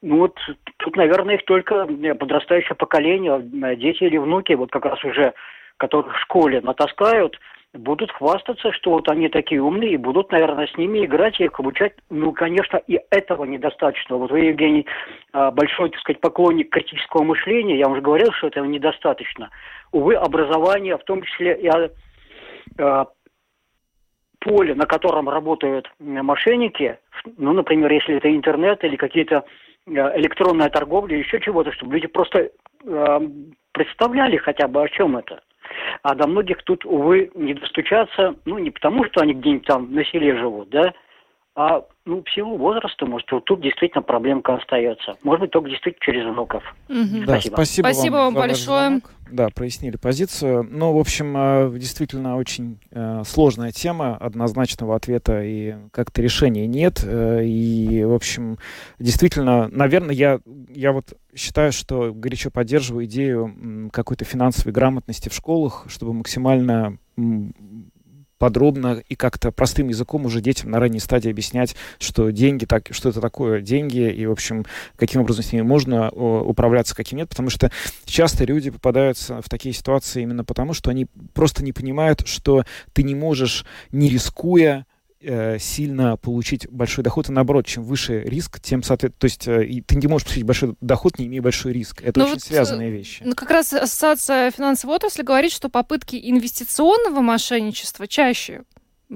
[0.00, 0.38] Ну вот
[0.78, 5.34] тут, наверное, их только э, подрастающее поколение, э, дети или внуки, вот как раз уже,
[5.76, 7.38] которых в школе натаскают–
[7.74, 11.58] будут хвастаться, что вот они такие умные, и будут, наверное, с ними играть и их
[11.60, 11.92] обучать.
[12.10, 14.16] Ну, конечно, и этого недостаточно.
[14.16, 14.86] Вот вы, Евгений,
[15.32, 19.50] а, большой, так сказать, поклонник критического мышления, я уже говорил, что этого недостаточно.
[19.92, 21.90] Увы, образование, в том числе и а,
[22.78, 23.06] а,
[24.40, 26.98] поле, на котором работают мошенники,
[27.36, 29.44] ну, например, если это интернет или какие-то
[29.86, 32.50] электронная торговля, еще чего-то, чтобы люди просто
[33.72, 35.40] представляли хотя бы о чем это.
[36.02, 40.04] А до многих тут, увы, не достучаться, ну, не потому, что они где-нибудь там на
[40.04, 40.94] селе живут, да,
[41.58, 45.16] а ну, в силу возраста, может, вот тут действительно проблемка остается.
[45.24, 46.62] Может быть, только действительно через внуков.
[46.88, 47.26] Угу.
[47.26, 47.54] Да, спасибо.
[47.54, 49.00] спасибо, спасибо вам, вам большое.
[49.32, 50.68] Да, прояснили позицию.
[50.70, 57.02] Ну, в общем, э, действительно очень э, сложная тема, однозначного ответа и как-то решения нет.
[57.04, 58.58] Э, и, в общем,
[59.00, 60.38] действительно, наверное, я,
[60.70, 66.98] я вот считаю, что горячо поддерживаю идею какой-то финансовой грамотности в школах, чтобы максимально
[68.38, 73.08] подробно и как-то простым языком уже детям на ранней стадии объяснять, что деньги, так, что
[73.08, 74.64] это такое деньги, и, в общем,
[74.96, 77.70] каким образом с ними можно управляться, каким нет, потому что
[78.04, 83.02] часто люди попадаются в такие ситуации именно потому, что они просто не понимают, что ты
[83.02, 84.86] не можешь, не рискуя,
[85.20, 89.82] э, сильно получить большой доход, и наоборот, чем выше риск, тем, соответственно, то есть э,
[89.86, 92.02] ты не можешь получить большой доход, не имея большой риск.
[92.02, 93.22] Это Но ну очень вот, связанные вещи.
[93.24, 98.62] Ну, как раз Ассоциация финансовой отрасли говорит, что попытки инвестиционного мошенничества чаще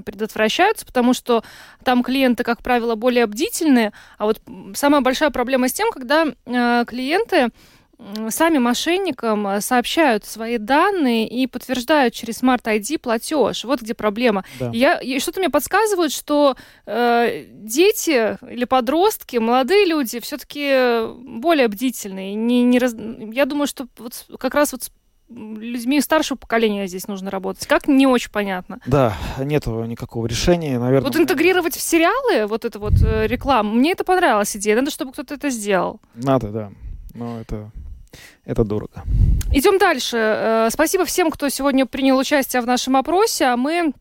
[0.05, 1.45] предотвращаются, потому что
[1.85, 4.41] там клиенты, как правило, более бдительные, а вот
[4.75, 7.49] самая большая проблема с тем, когда э, клиенты
[8.31, 13.65] сами мошенникам э, сообщают свои данные и подтверждают через Smart ID платеж.
[13.65, 14.45] Вот где проблема.
[14.59, 14.71] Да.
[14.73, 22.35] Я, и что-то мне подсказывает, что э, дети или подростки, молодые люди все-таки более бдительные.
[22.35, 22.95] Не, не раз...
[22.95, 24.91] Я думаю, что вот как раз вот с
[25.35, 27.67] людьми старшего поколения здесь нужно работать.
[27.67, 28.81] Как, не очень понятно.
[28.87, 31.09] Да, нет никакого решения, наверное.
[31.09, 34.77] Вот интегрировать в сериалы вот эту вот э, рекламу, мне это понравилась идея.
[34.77, 36.01] Надо, чтобы кто-то это сделал.
[36.15, 36.73] Надо, да.
[37.15, 37.71] Но это
[38.45, 39.03] это дорого.
[39.53, 40.17] Идем дальше.
[40.17, 43.47] Э, спасибо всем, кто сегодня принял участие в нашем опросе.
[43.47, 43.93] А мы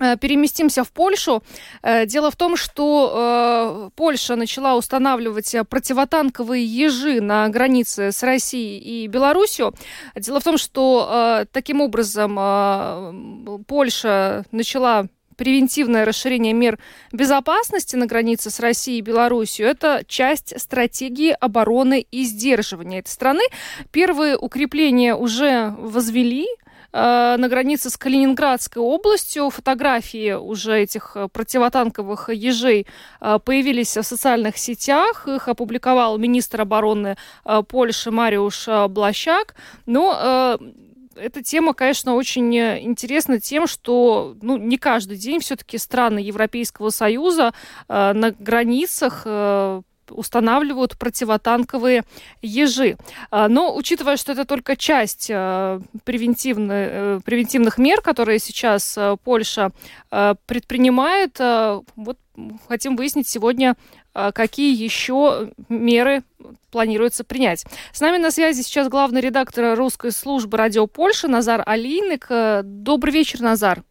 [0.00, 1.42] э, Переместимся в Польшу.
[1.82, 9.06] Э, дело в том, что Польша начала устанавливать противотанковые ежи на границе с Россией и
[9.06, 9.74] Беларусью.
[10.14, 16.78] Дело в том, что таким образом Польша начала превентивное расширение мер
[17.12, 23.42] безопасности на границе с Россией и Беларусью– это часть стратегии обороны и сдерживания этой страны.
[23.90, 26.46] Первые укрепления уже возвели
[26.92, 29.50] э, на границе с Калининградской областью.
[29.50, 32.86] Фотографии уже этих э, противотанковых ежей
[33.20, 35.28] э, появились в социальных сетях.
[35.28, 37.16] Их опубликовал министр обороны
[37.68, 39.54] Польши Мариуш Блащак.
[39.86, 40.58] Но
[41.16, 46.90] эта тема, конечно, очень э, интересна тем, что ну, не каждый день все-таки страны Европейского
[46.90, 47.52] Союза
[47.88, 52.04] э, на границах э, устанавливают противотанковые
[52.40, 52.96] ежи.
[53.32, 59.72] А, но учитывая, что это только часть э, превентивных, превентивных мер, которые сейчас Польша
[60.10, 61.38] предпринимает,
[61.96, 62.18] вот
[62.68, 63.74] хотим выяснить сегодня
[64.34, 66.22] какие еще меры
[66.70, 67.64] планируется принять.
[67.92, 72.26] С нами на связи сейчас главный редактор русской службы радио Польши Назар Алиник.
[72.28, 73.82] Э, добрый вечер, Назар.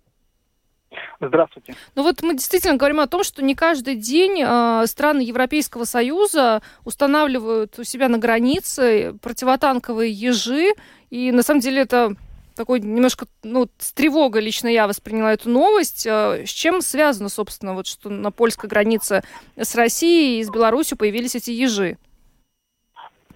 [1.20, 1.76] Здравствуйте.
[1.96, 6.62] Ну вот мы действительно говорим о том, что не каждый день э, страны Европейского Союза
[6.84, 10.74] устанавливают у себя на границе противотанковые ежи,
[11.10, 12.16] и на самом деле это
[12.56, 16.06] такой немножко, ну, с тревогой лично я восприняла эту новость.
[16.08, 19.24] Э, с чем связано, собственно, вот что на польской границе
[19.56, 21.97] с Россией и с Беларусью появились эти ежи?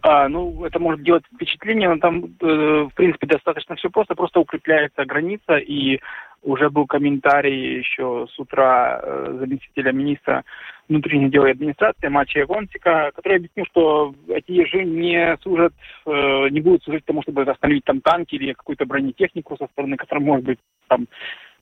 [0.01, 4.15] А, ну, это может делать впечатление, но там, э, в принципе, достаточно все просто.
[4.15, 5.99] Просто укрепляется граница, и
[6.43, 10.43] уже был комментарий еще с утра э, заместителя министра
[10.87, 15.73] внутренних дел и администрации Мачия Гонтика, который объяснил, что эти ежи не служат,
[16.05, 20.25] э, не будут служить тому, чтобы остановить там танки или какую-то бронетехнику со стороны, которая
[20.25, 21.07] может быть там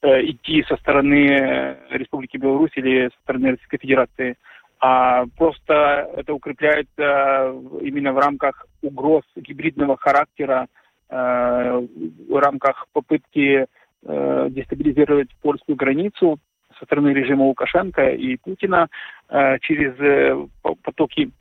[0.01, 4.35] э, идти со стороны Республики Беларусь или со стороны Российской Федерации.
[4.79, 7.51] А просто это укрепляется
[7.81, 10.67] именно в рамках угроз гибридного характера,
[11.09, 13.65] в рамках попытки
[14.03, 16.39] э, дестабилизировать польскую границу
[16.77, 18.87] со стороны режима Лукашенко и Путина
[19.29, 20.47] э, через
[20.83, 21.31] потоки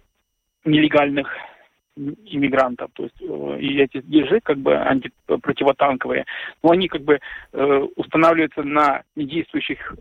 [0.65, 1.29] нелегальных
[1.97, 6.27] иммигрантов, то есть и эти ежи как бы антипротивотанковые,
[6.63, 7.21] но они как бы
[7.97, 9.95] устанавливаются на недействующих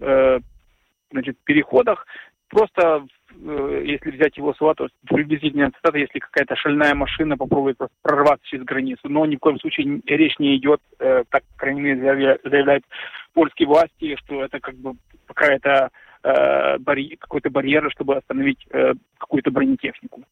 [1.12, 2.06] значит, переходах,
[2.50, 3.25] просто Э,
[3.84, 9.02] если взять его слова, то приблизительно цитата, если какая-то шальная машина попробует прорваться через границу.
[9.04, 12.86] Но ни в коем случае речь не идет, э, так, по крайней заявляют
[13.34, 14.94] польские власти, что это как бы
[15.26, 15.90] какая-то
[16.24, 17.16] э, барь...
[17.18, 18.66] какой-то барьер, чтобы остановить
[19.18, 20.24] какую-то бронетехнику.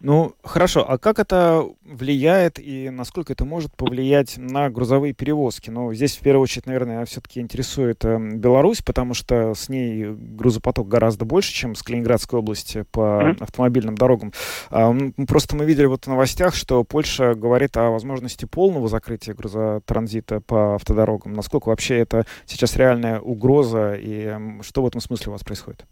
[0.00, 0.84] Ну, хорошо.
[0.86, 5.70] А как это влияет и насколько это может повлиять на грузовые перевозки?
[5.70, 10.88] Ну, здесь в первую очередь, наверное, все-таки интересует э, Беларусь, потому что с ней грузопоток
[10.88, 14.32] гораздо больше, чем с Калининградской области по автомобильным дорогам.
[14.70, 14.94] А,
[15.26, 20.74] просто мы видели вот в новостях, что Польша говорит о возможности полного закрытия грузотранзита по
[20.74, 21.32] автодорогам.
[21.32, 25.86] Насколько вообще это сейчас реальная угроза и что в этом смысле у вас происходит?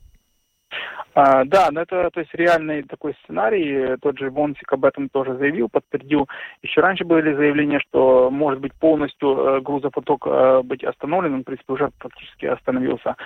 [1.15, 3.97] А, да, но это то есть реальный такой сценарий.
[4.01, 6.29] Тот же Вонсик об этом тоже заявил, подтвердил.
[6.63, 11.35] Еще раньше были заявления, что может быть полностью э, грузопоток э, быть остановлен.
[11.35, 13.17] Он, в принципе, уже практически остановился.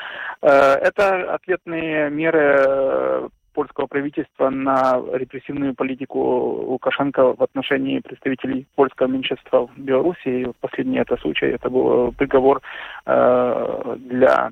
[0.43, 9.67] Э, это ответные меры польского правительства на репрессивную политику Лукашенко в отношении представителей польского меньшинства
[9.67, 10.53] в Беларуси.
[10.61, 12.61] последний это случай, это был приговор
[13.07, 14.51] э, для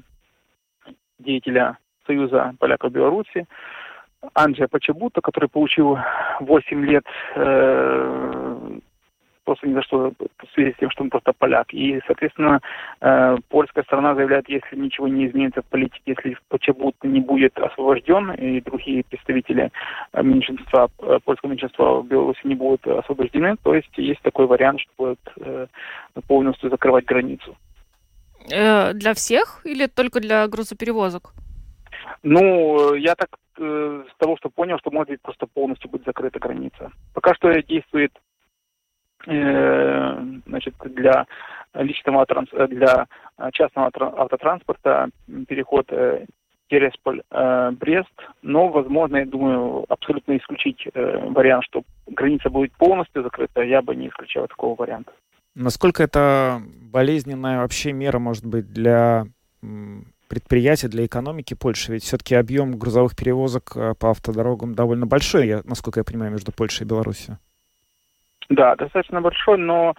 [1.18, 1.76] деятеля
[2.06, 3.46] Союза поляков Беларуси,
[4.34, 5.98] Анджия Почебута, который получил
[6.40, 8.78] 8 лет э,
[9.44, 11.72] просто ни за что в связи с тем, что он просто поляк.
[11.72, 12.60] И, соответственно,
[13.00, 18.32] э, польская сторона заявляет, если ничего не изменится в политике, если Почебут не будет освобожден,
[18.32, 19.70] и другие представители
[20.12, 24.80] э, меньшинства, э, польского меньшинства в Беларуси не будут освобождены, то есть есть такой вариант,
[24.80, 25.66] что будет э,
[26.26, 27.56] полностью закрывать границу.
[28.50, 31.32] Э, для всех или только для грузоперевозок?
[32.22, 33.28] Ну, я так
[33.58, 36.90] э, с того, что понял, что может быть просто полностью будет закрыта граница.
[37.12, 38.12] Пока что действует
[39.26, 41.26] э, значит, для
[41.74, 43.06] личного транс, для
[43.52, 45.08] частного автотранспорта
[45.48, 46.26] переход э,
[46.68, 53.22] Тересполь, э, Брест, но, возможно, я думаю, абсолютно исключить э, вариант, что граница будет полностью
[53.22, 55.12] закрыта, я бы не исключал такого варианта.
[55.54, 59.26] Насколько это болезненная вообще мера может быть для
[60.34, 61.92] предприятия для экономики Польши?
[61.92, 66.52] Ведь все-таки объем грузовых перевозок э, по автодорогам довольно большой, я, насколько я понимаю, между
[66.52, 67.38] Польшей и Беларусью.
[68.48, 69.94] Да, достаточно большой, но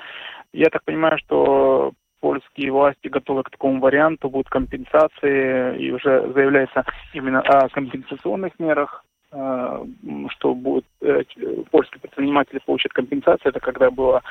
[0.53, 6.83] я так понимаю, что польские власти готовы к такому варианту, будут компенсации, и уже заявляется
[7.13, 9.85] именно о компенсационных мерах, э,
[10.29, 11.23] что будут э,
[11.71, 13.49] польские предприниматели получат компенсацию.
[13.49, 14.21] Это когда была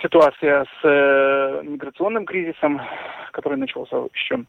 [0.00, 2.80] ситуация с миграционным кризисом,
[3.32, 4.44] который начался еще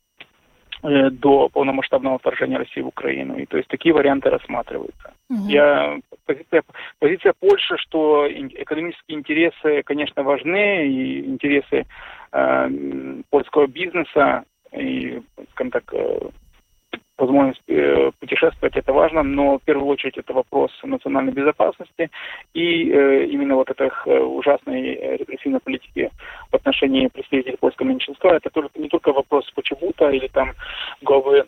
[0.84, 3.38] до полномасштабного вторжения России в Украину.
[3.38, 5.14] И то есть такие варианты рассматриваются.
[5.30, 5.48] Угу.
[5.48, 6.64] Я, позиция,
[7.00, 11.86] позиция Польши, что экономические интересы, конечно, важны, и интересы
[12.32, 12.70] э,
[13.30, 15.22] польского бизнеса, и,
[15.52, 16.20] скажем так, э,
[17.24, 22.10] возможность э, путешествовать, это важно, но в первую очередь это вопрос национальной безопасности
[22.54, 26.12] и э, именно вот этой э, ужасной репрессивной политики
[26.52, 28.36] в отношении представителей польского меньшинства.
[28.36, 30.54] Это только, не только вопрос Почебута или там
[31.02, 31.46] главы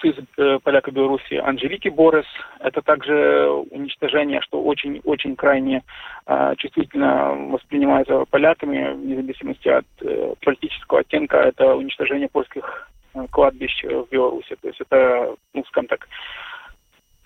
[0.00, 2.26] Союза э, поляка Беларуси Анжелики Борес.
[2.60, 5.82] Это также уничтожение, что очень-очень крайне
[6.26, 11.38] э, чувствительно воспринимается поляками, вне зависимости от э, политического оттенка.
[11.38, 12.90] Это уничтожение польских
[13.30, 14.56] кладбищ в Беларуси.
[14.60, 16.08] То есть это, ну, скажем так,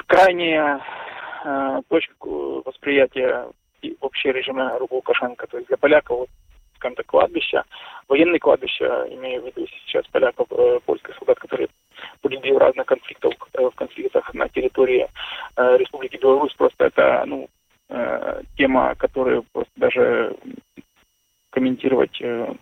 [0.06, 0.80] крайняя
[1.44, 2.14] э, точка
[2.64, 3.46] восприятия
[4.00, 5.46] общего режима Лукашенко.
[5.46, 6.28] То есть для поляков, вот,
[6.76, 7.64] скажем так, кладбища,
[8.08, 11.68] военные кладбища, имею в виду сейчас поляков, э, польских солдат, которые
[12.22, 15.08] погибли в разных конфликтах, э, в конфликтах на территории
[15.56, 17.48] э, Республики Беларусь, просто это, ну,
[17.88, 20.36] э, тема, которую просто даже
[21.50, 22.54] комментировать э,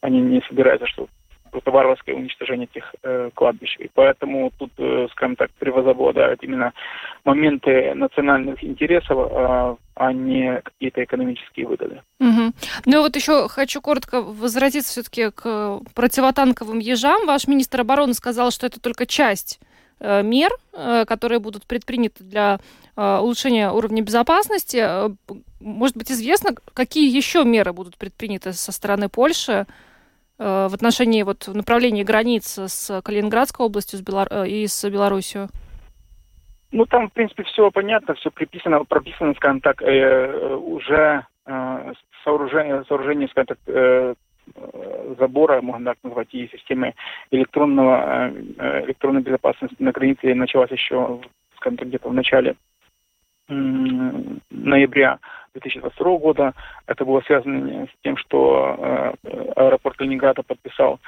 [0.00, 1.08] они не собираются, что
[1.50, 3.76] просто варварское уничтожение этих э, кладбищ.
[3.78, 6.72] И поэтому тут, э, скажем так, превозобладают именно
[7.24, 12.02] моменты национальных интересов, э, а не какие-то экономические выгоды.
[12.20, 12.52] Угу.
[12.86, 17.26] Ну вот еще хочу коротко возвратиться все-таки к противотанковым ежам.
[17.26, 19.60] Ваш министр обороны сказал, что это только часть
[20.00, 22.60] э, мер, э, которые будут предприняты для
[22.96, 24.86] э, улучшения уровня безопасности.
[25.60, 29.66] Может быть, известно, какие еще меры будут предприняты со стороны Польши
[30.38, 34.28] в отношении вот в направлении границ с Калининградской областью с Белор...
[34.44, 35.48] И с Белоруссией?
[36.70, 41.92] Ну, там, в принципе, все понятно, все приписано, прописано, скажем так, э, уже э,
[42.24, 44.14] сооружение, сооружение, скажем так, э,
[45.18, 46.94] забора, можно так назвать, и системы
[47.30, 51.20] электронного, э, электронной безопасности на границе началась еще,
[51.56, 52.54] скажем так, где-то в начале
[53.48, 55.18] ноября
[55.54, 56.52] 2022 года.
[56.86, 59.12] Это было связано с тем, что э,
[59.56, 61.00] аэропорт Калининграда подписал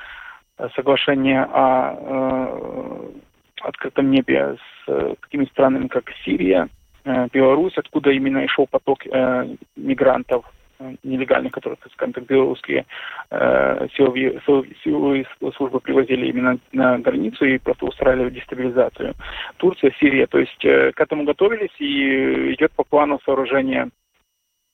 [0.57, 3.11] э, соглашение о э,
[3.61, 4.57] открытом небе
[4.87, 6.69] с такими странами, как Сирия,
[7.33, 9.05] Беларусь, откуда именно и шел поток
[9.77, 10.45] мигрантов
[11.03, 12.87] нелегальных, которых, скажем так, белорусские
[13.31, 19.15] э, силовые, службы привозили именно на границу и просто устраивали дестабилизацию.
[19.59, 23.91] Турция, Сирия, то есть э, к этому готовились и идет по плану сооружения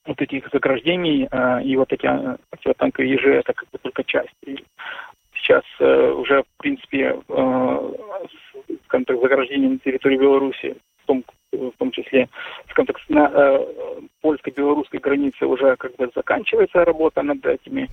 [0.06, 4.36] вот этих заграждений э, и вот эти э, противотанковые ежи, это как бы только часть.
[4.44, 4.64] И
[5.46, 7.92] сейчас э, уже, в принципе, э,
[8.86, 12.28] скажем так, заграждение на территории Беларуси в том, в том числе,
[12.70, 13.66] скажем так, на э,
[14.22, 17.88] польско-белорусской границе уже как бы заканчивается работа над этими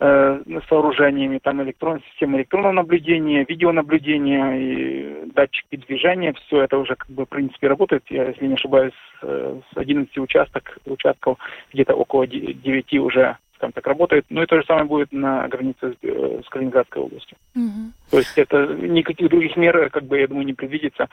[0.00, 7.10] э, сооружениями, там электронная система электронного наблюдения, видеонаблюдения и датчики движения, все это уже как
[7.10, 11.38] бы в принципе работает, я, если не ошибаюсь, с 11 участок, участков
[11.72, 14.24] где-то около 9 уже скажем так, работает.
[14.30, 17.36] Ну и то же самое будет на границе с, э, с Калининградской областью.
[17.54, 17.92] Угу.
[18.10, 21.08] То есть это никаких других мер, как бы, я думаю, не предвидится.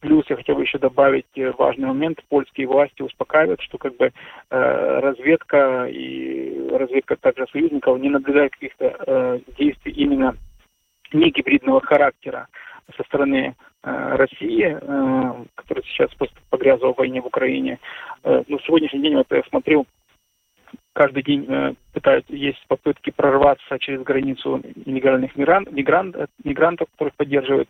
[0.00, 2.22] Плюс я хотел бы еще добавить э, важный момент.
[2.28, 4.12] Польские власти успокаивают, что как бы
[4.50, 10.36] э, разведка и разведка также союзников не наблюдает каких-то э, действий именно
[11.12, 12.48] не гибридного характера
[12.96, 17.78] со стороны э, России, э, которая сейчас просто погрязла в войне в Украине.
[18.24, 19.86] Э, ну, сегодняшний день вот я смотрел
[20.92, 27.68] каждый день э, пытаются, есть попытки прорваться через границу нелегальных мигрант, мигрант, мигрантов, которых поддерживает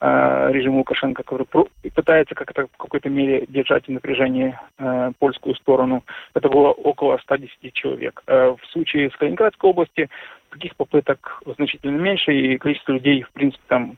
[0.00, 1.46] э, режим Лукашенко, который
[1.94, 6.04] пытается как-то в какой-то мере держать напряжение э, польскую сторону.
[6.34, 8.22] Это было около 110 человек.
[8.26, 10.08] Э, в случае с Калининградской области
[10.50, 13.96] таких попыток значительно меньше, и количество людей, в принципе, там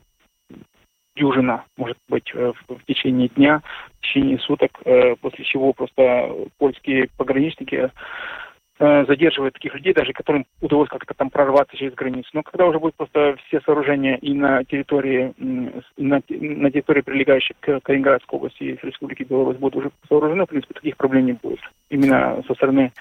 [1.15, 3.61] дюжина, может быть, э, в, в течение дня,
[3.99, 7.91] в течение суток, э, после чего просто польские пограничники
[8.83, 12.27] Э, задерживает таких людей, даже которым удалось как-то там прорваться через границу.
[12.33, 17.79] Но когда уже будет просто все сооружения и на территории, на, на территории, прилегающей к
[17.81, 21.59] Калининградской области и Республики Беларусь будут уже сооружены, в принципе, таких проблем не будет.
[21.91, 22.91] Именно со стороны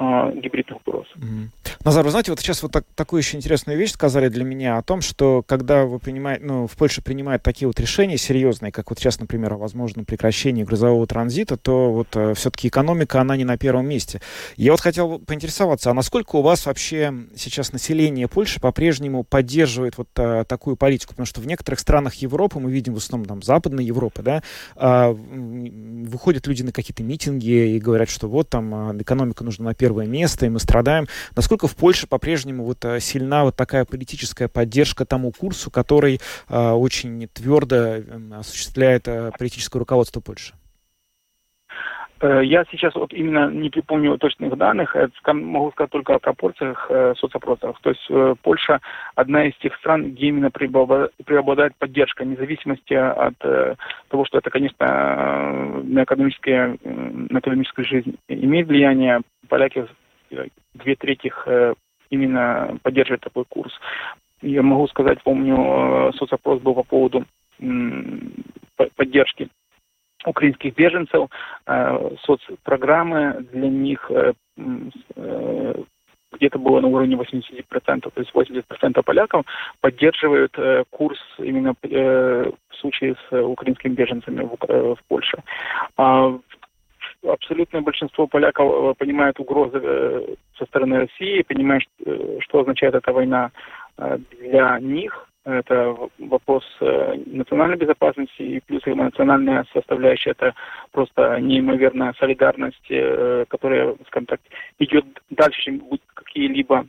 [0.00, 1.06] э, гибридных угроз.
[1.16, 1.48] Mm.
[1.84, 4.82] Назар, вы знаете, вот сейчас вот так, такую еще интересную вещь сказали для меня о
[4.82, 8.98] том, что когда вы принимаете, ну, в Польше принимают такие вот решения серьезные, как вот
[8.98, 13.56] сейчас, например, о возможном прекращении грузового транзита, то вот э, все-таки экономика, она не на
[13.56, 14.20] первом месте.
[14.56, 20.08] Я вот хотел поинтересоваться, а насколько у вас вообще сейчас население Польши по-прежнему поддерживает вот
[20.16, 21.10] э, такую политику?
[21.12, 24.42] Потому что в некоторых странах Европы, мы видим в основном там Западной Европы, да,
[24.76, 29.74] э, выходят люди на какие-то митинги и говорят, что вот там э, экономика нужна на
[29.74, 31.06] первом первое место, и мы страдаем.
[31.34, 37.76] Насколько в Польше по-прежнему вот сильна вот такая политическая поддержка тому курсу, который очень твердо
[37.76, 39.04] эм, осуществляет
[39.36, 40.54] политическое руководство Польши?
[42.20, 44.94] Э, я сейчас вот именно не припомню точных данных,
[45.26, 47.78] могу сказать только о пропорциях э, соцопросов.
[47.80, 48.80] То есть э, Польша
[49.14, 54.76] одна из тех стран, где именно преобладает поддержка, вне зависимости от того, что это, конечно,
[55.82, 59.20] на, экономические, на экономическую жизнь имеет влияние.
[59.50, 59.86] Поляки
[60.74, 61.30] две трети
[62.08, 63.72] именно поддерживают такой курс.
[64.40, 67.26] Я могу сказать, помню, соцопрос был по поводу
[68.96, 69.48] поддержки
[70.24, 71.28] украинских беженцев,
[72.22, 74.10] соцпрограммы для них
[76.32, 77.64] где-то было на уровне 80%,
[78.00, 79.44] то есть 80% поляков
[79.80, 80.56] поддерживают
[80.90, 85.42] курс именно в случае с украинскими беженцами в Польше.
[85.96, 86.38] А,
[87.26, 91.82] абсолютное большинство поляков понимает угрозы э, со стороны России, понимает,
[92.40, 93.50] что означает эта война
[93.98, 100.32] э, для них, это вопрос э, национальной безопасности и плюс национальная составляющая.
[100.32, 100.54] Это
[100.92, 104.40] просто неимоверная солидарность, э, которая, скажем так,
[104.78, 105.82] идет дальше, чем
[106.14, 106.86] какие-либо,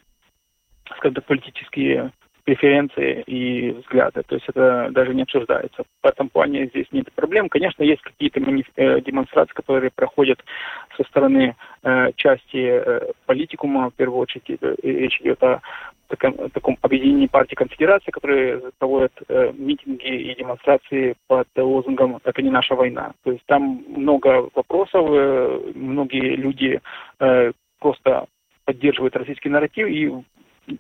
[0.98, 2.12] скажем так, политические
[2.44, 4.24] преференции и взгляды.
[4.24, 5.84] То есть это даже не обсуждается.
[6.02, 7.50] В этом плане здесь нет проблем.
[7.50, 10.40] Конечно, есть какие-то э, демонстрации, которые проходят
[10.98, 13.90] со стороны э, части э, политикума.
[13.90, 15.62] В первую очередь э, речь идет о
[16.12, 22.50] таком, таком объединении партии конфедерации, которые проводят э, митинги и демонстрации под лозунгом «это не
[22.50, 23.14] наша война».
[23.24, 26.82] То есть там много вопросов, э, многие люди
[27.20, 28.26] э, просто
[28.66, 30.12] поддерживают российский нарратив и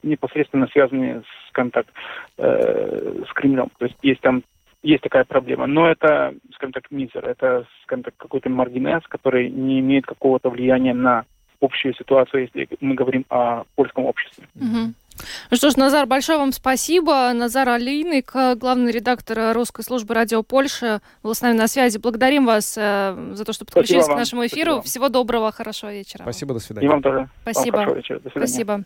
[0.03, 1.89] непосредственно связанные с контакт
[2.37, 3.69] э, с Кремлем.
[3.77, 4.43] То есть есть там
[4.83, 5.67] есть такая проблема.
[5.67, 10.93] Но это, скажем так, мизер, это, скажем так, какой-то маргинез, который не имеет какого-то влияния
[10.93, 11.25] на
[11.61, 14.47] общую ситуацию, если мы говорим о польском обществе.
[14.55, 14.93] Угу.
[15.49, 17.31] Ну что ж, Назар, большое вам спасибо.
[17.33, 21.97] Назар Алиник, главный редактор русской службы радио Польши, был с нами на связи.
[21.97, 24.73] Благодарим вас э, за то, что подключились к нашему эфиру.
[24.73, 24.89] Спасибо.
[24.89, 26.23] Всего доброго, хорошего вечера.
[26.23, 26.87] Спасибо, до свидания.
[26.87, 27.29] И вам тоже.
[27.41, 27.77] Спасибо.
[27.77, 28.19] Вам вечера.
[28.19, 28.83] До Спасибо.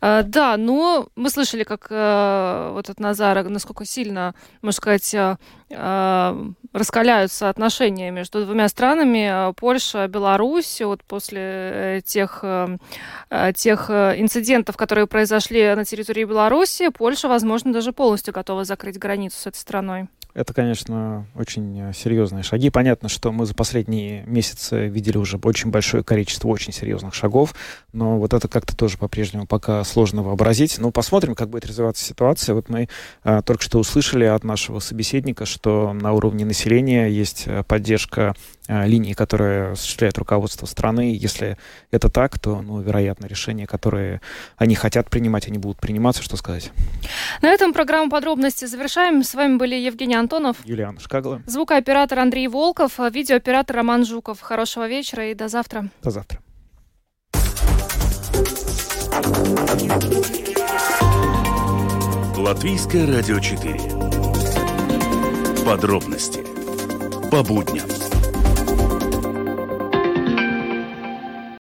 [0.00, 6.54] Uh, да, ну, мы слышали, как uh, вот от Назара, насколько сильно, можно сказать, uh,
[6.76, 12.44] раскаляются отношения между двумя странами, Польша, Беларусь, вот после э, тех,
[13.54, 19.46] тех инцидентов, которые произошли на территории Беларуси, Польша, возможно, даже полностью готова закрыть границу с
[19.46, 20.08] этой страной.
[20.36, 22.68] Это, конечно, очень э, серьезные шаги.
[22.68, 27.54] Понятно, что мы за последние месяцы видели уже очень большое количество очень серьезных шагов,
[27.94, 30.76] но вот это как-то тоже по-прежнему пока сложно вообразить.
[30.78, 32.54] Но посмотрим, как будет развиваться ситуация.
[32.54, 32.90] Вот мы
[33.24, 38.34] а, только что услышали от нашего собеседника, что на уровне населения есть э, поддержка
[38.68, 41.16] линии, которые осуществляет руководство страны.
[41.18, 41.56] Если
[41.90, 44.20] это так, то, ну, вероятно, решения, которые
[44.56, 46.22] они хотят принимать, они будут приниматься.
[46.22, 46.70] Что сказать?
[47.42, 49.22] На этом программу подробности завершаем.
[49.22, 50.56] С вами были Евгений Антонов.
[50.64, 51.42] Юлиан Шкагла.
[51.46, 52.98] Звукооператор Андрей Волков.
[52.98, 54.40] Видеооператор Роман Жуков.
[54.40, 55.88] Хорошего вечера и до завтра.
[56.02, 56.40] До завтра.
[62.36, 63.80] Латвийское радио 4.
[65.64, 66.44] Подробности
[67.30, 68.05] по будням.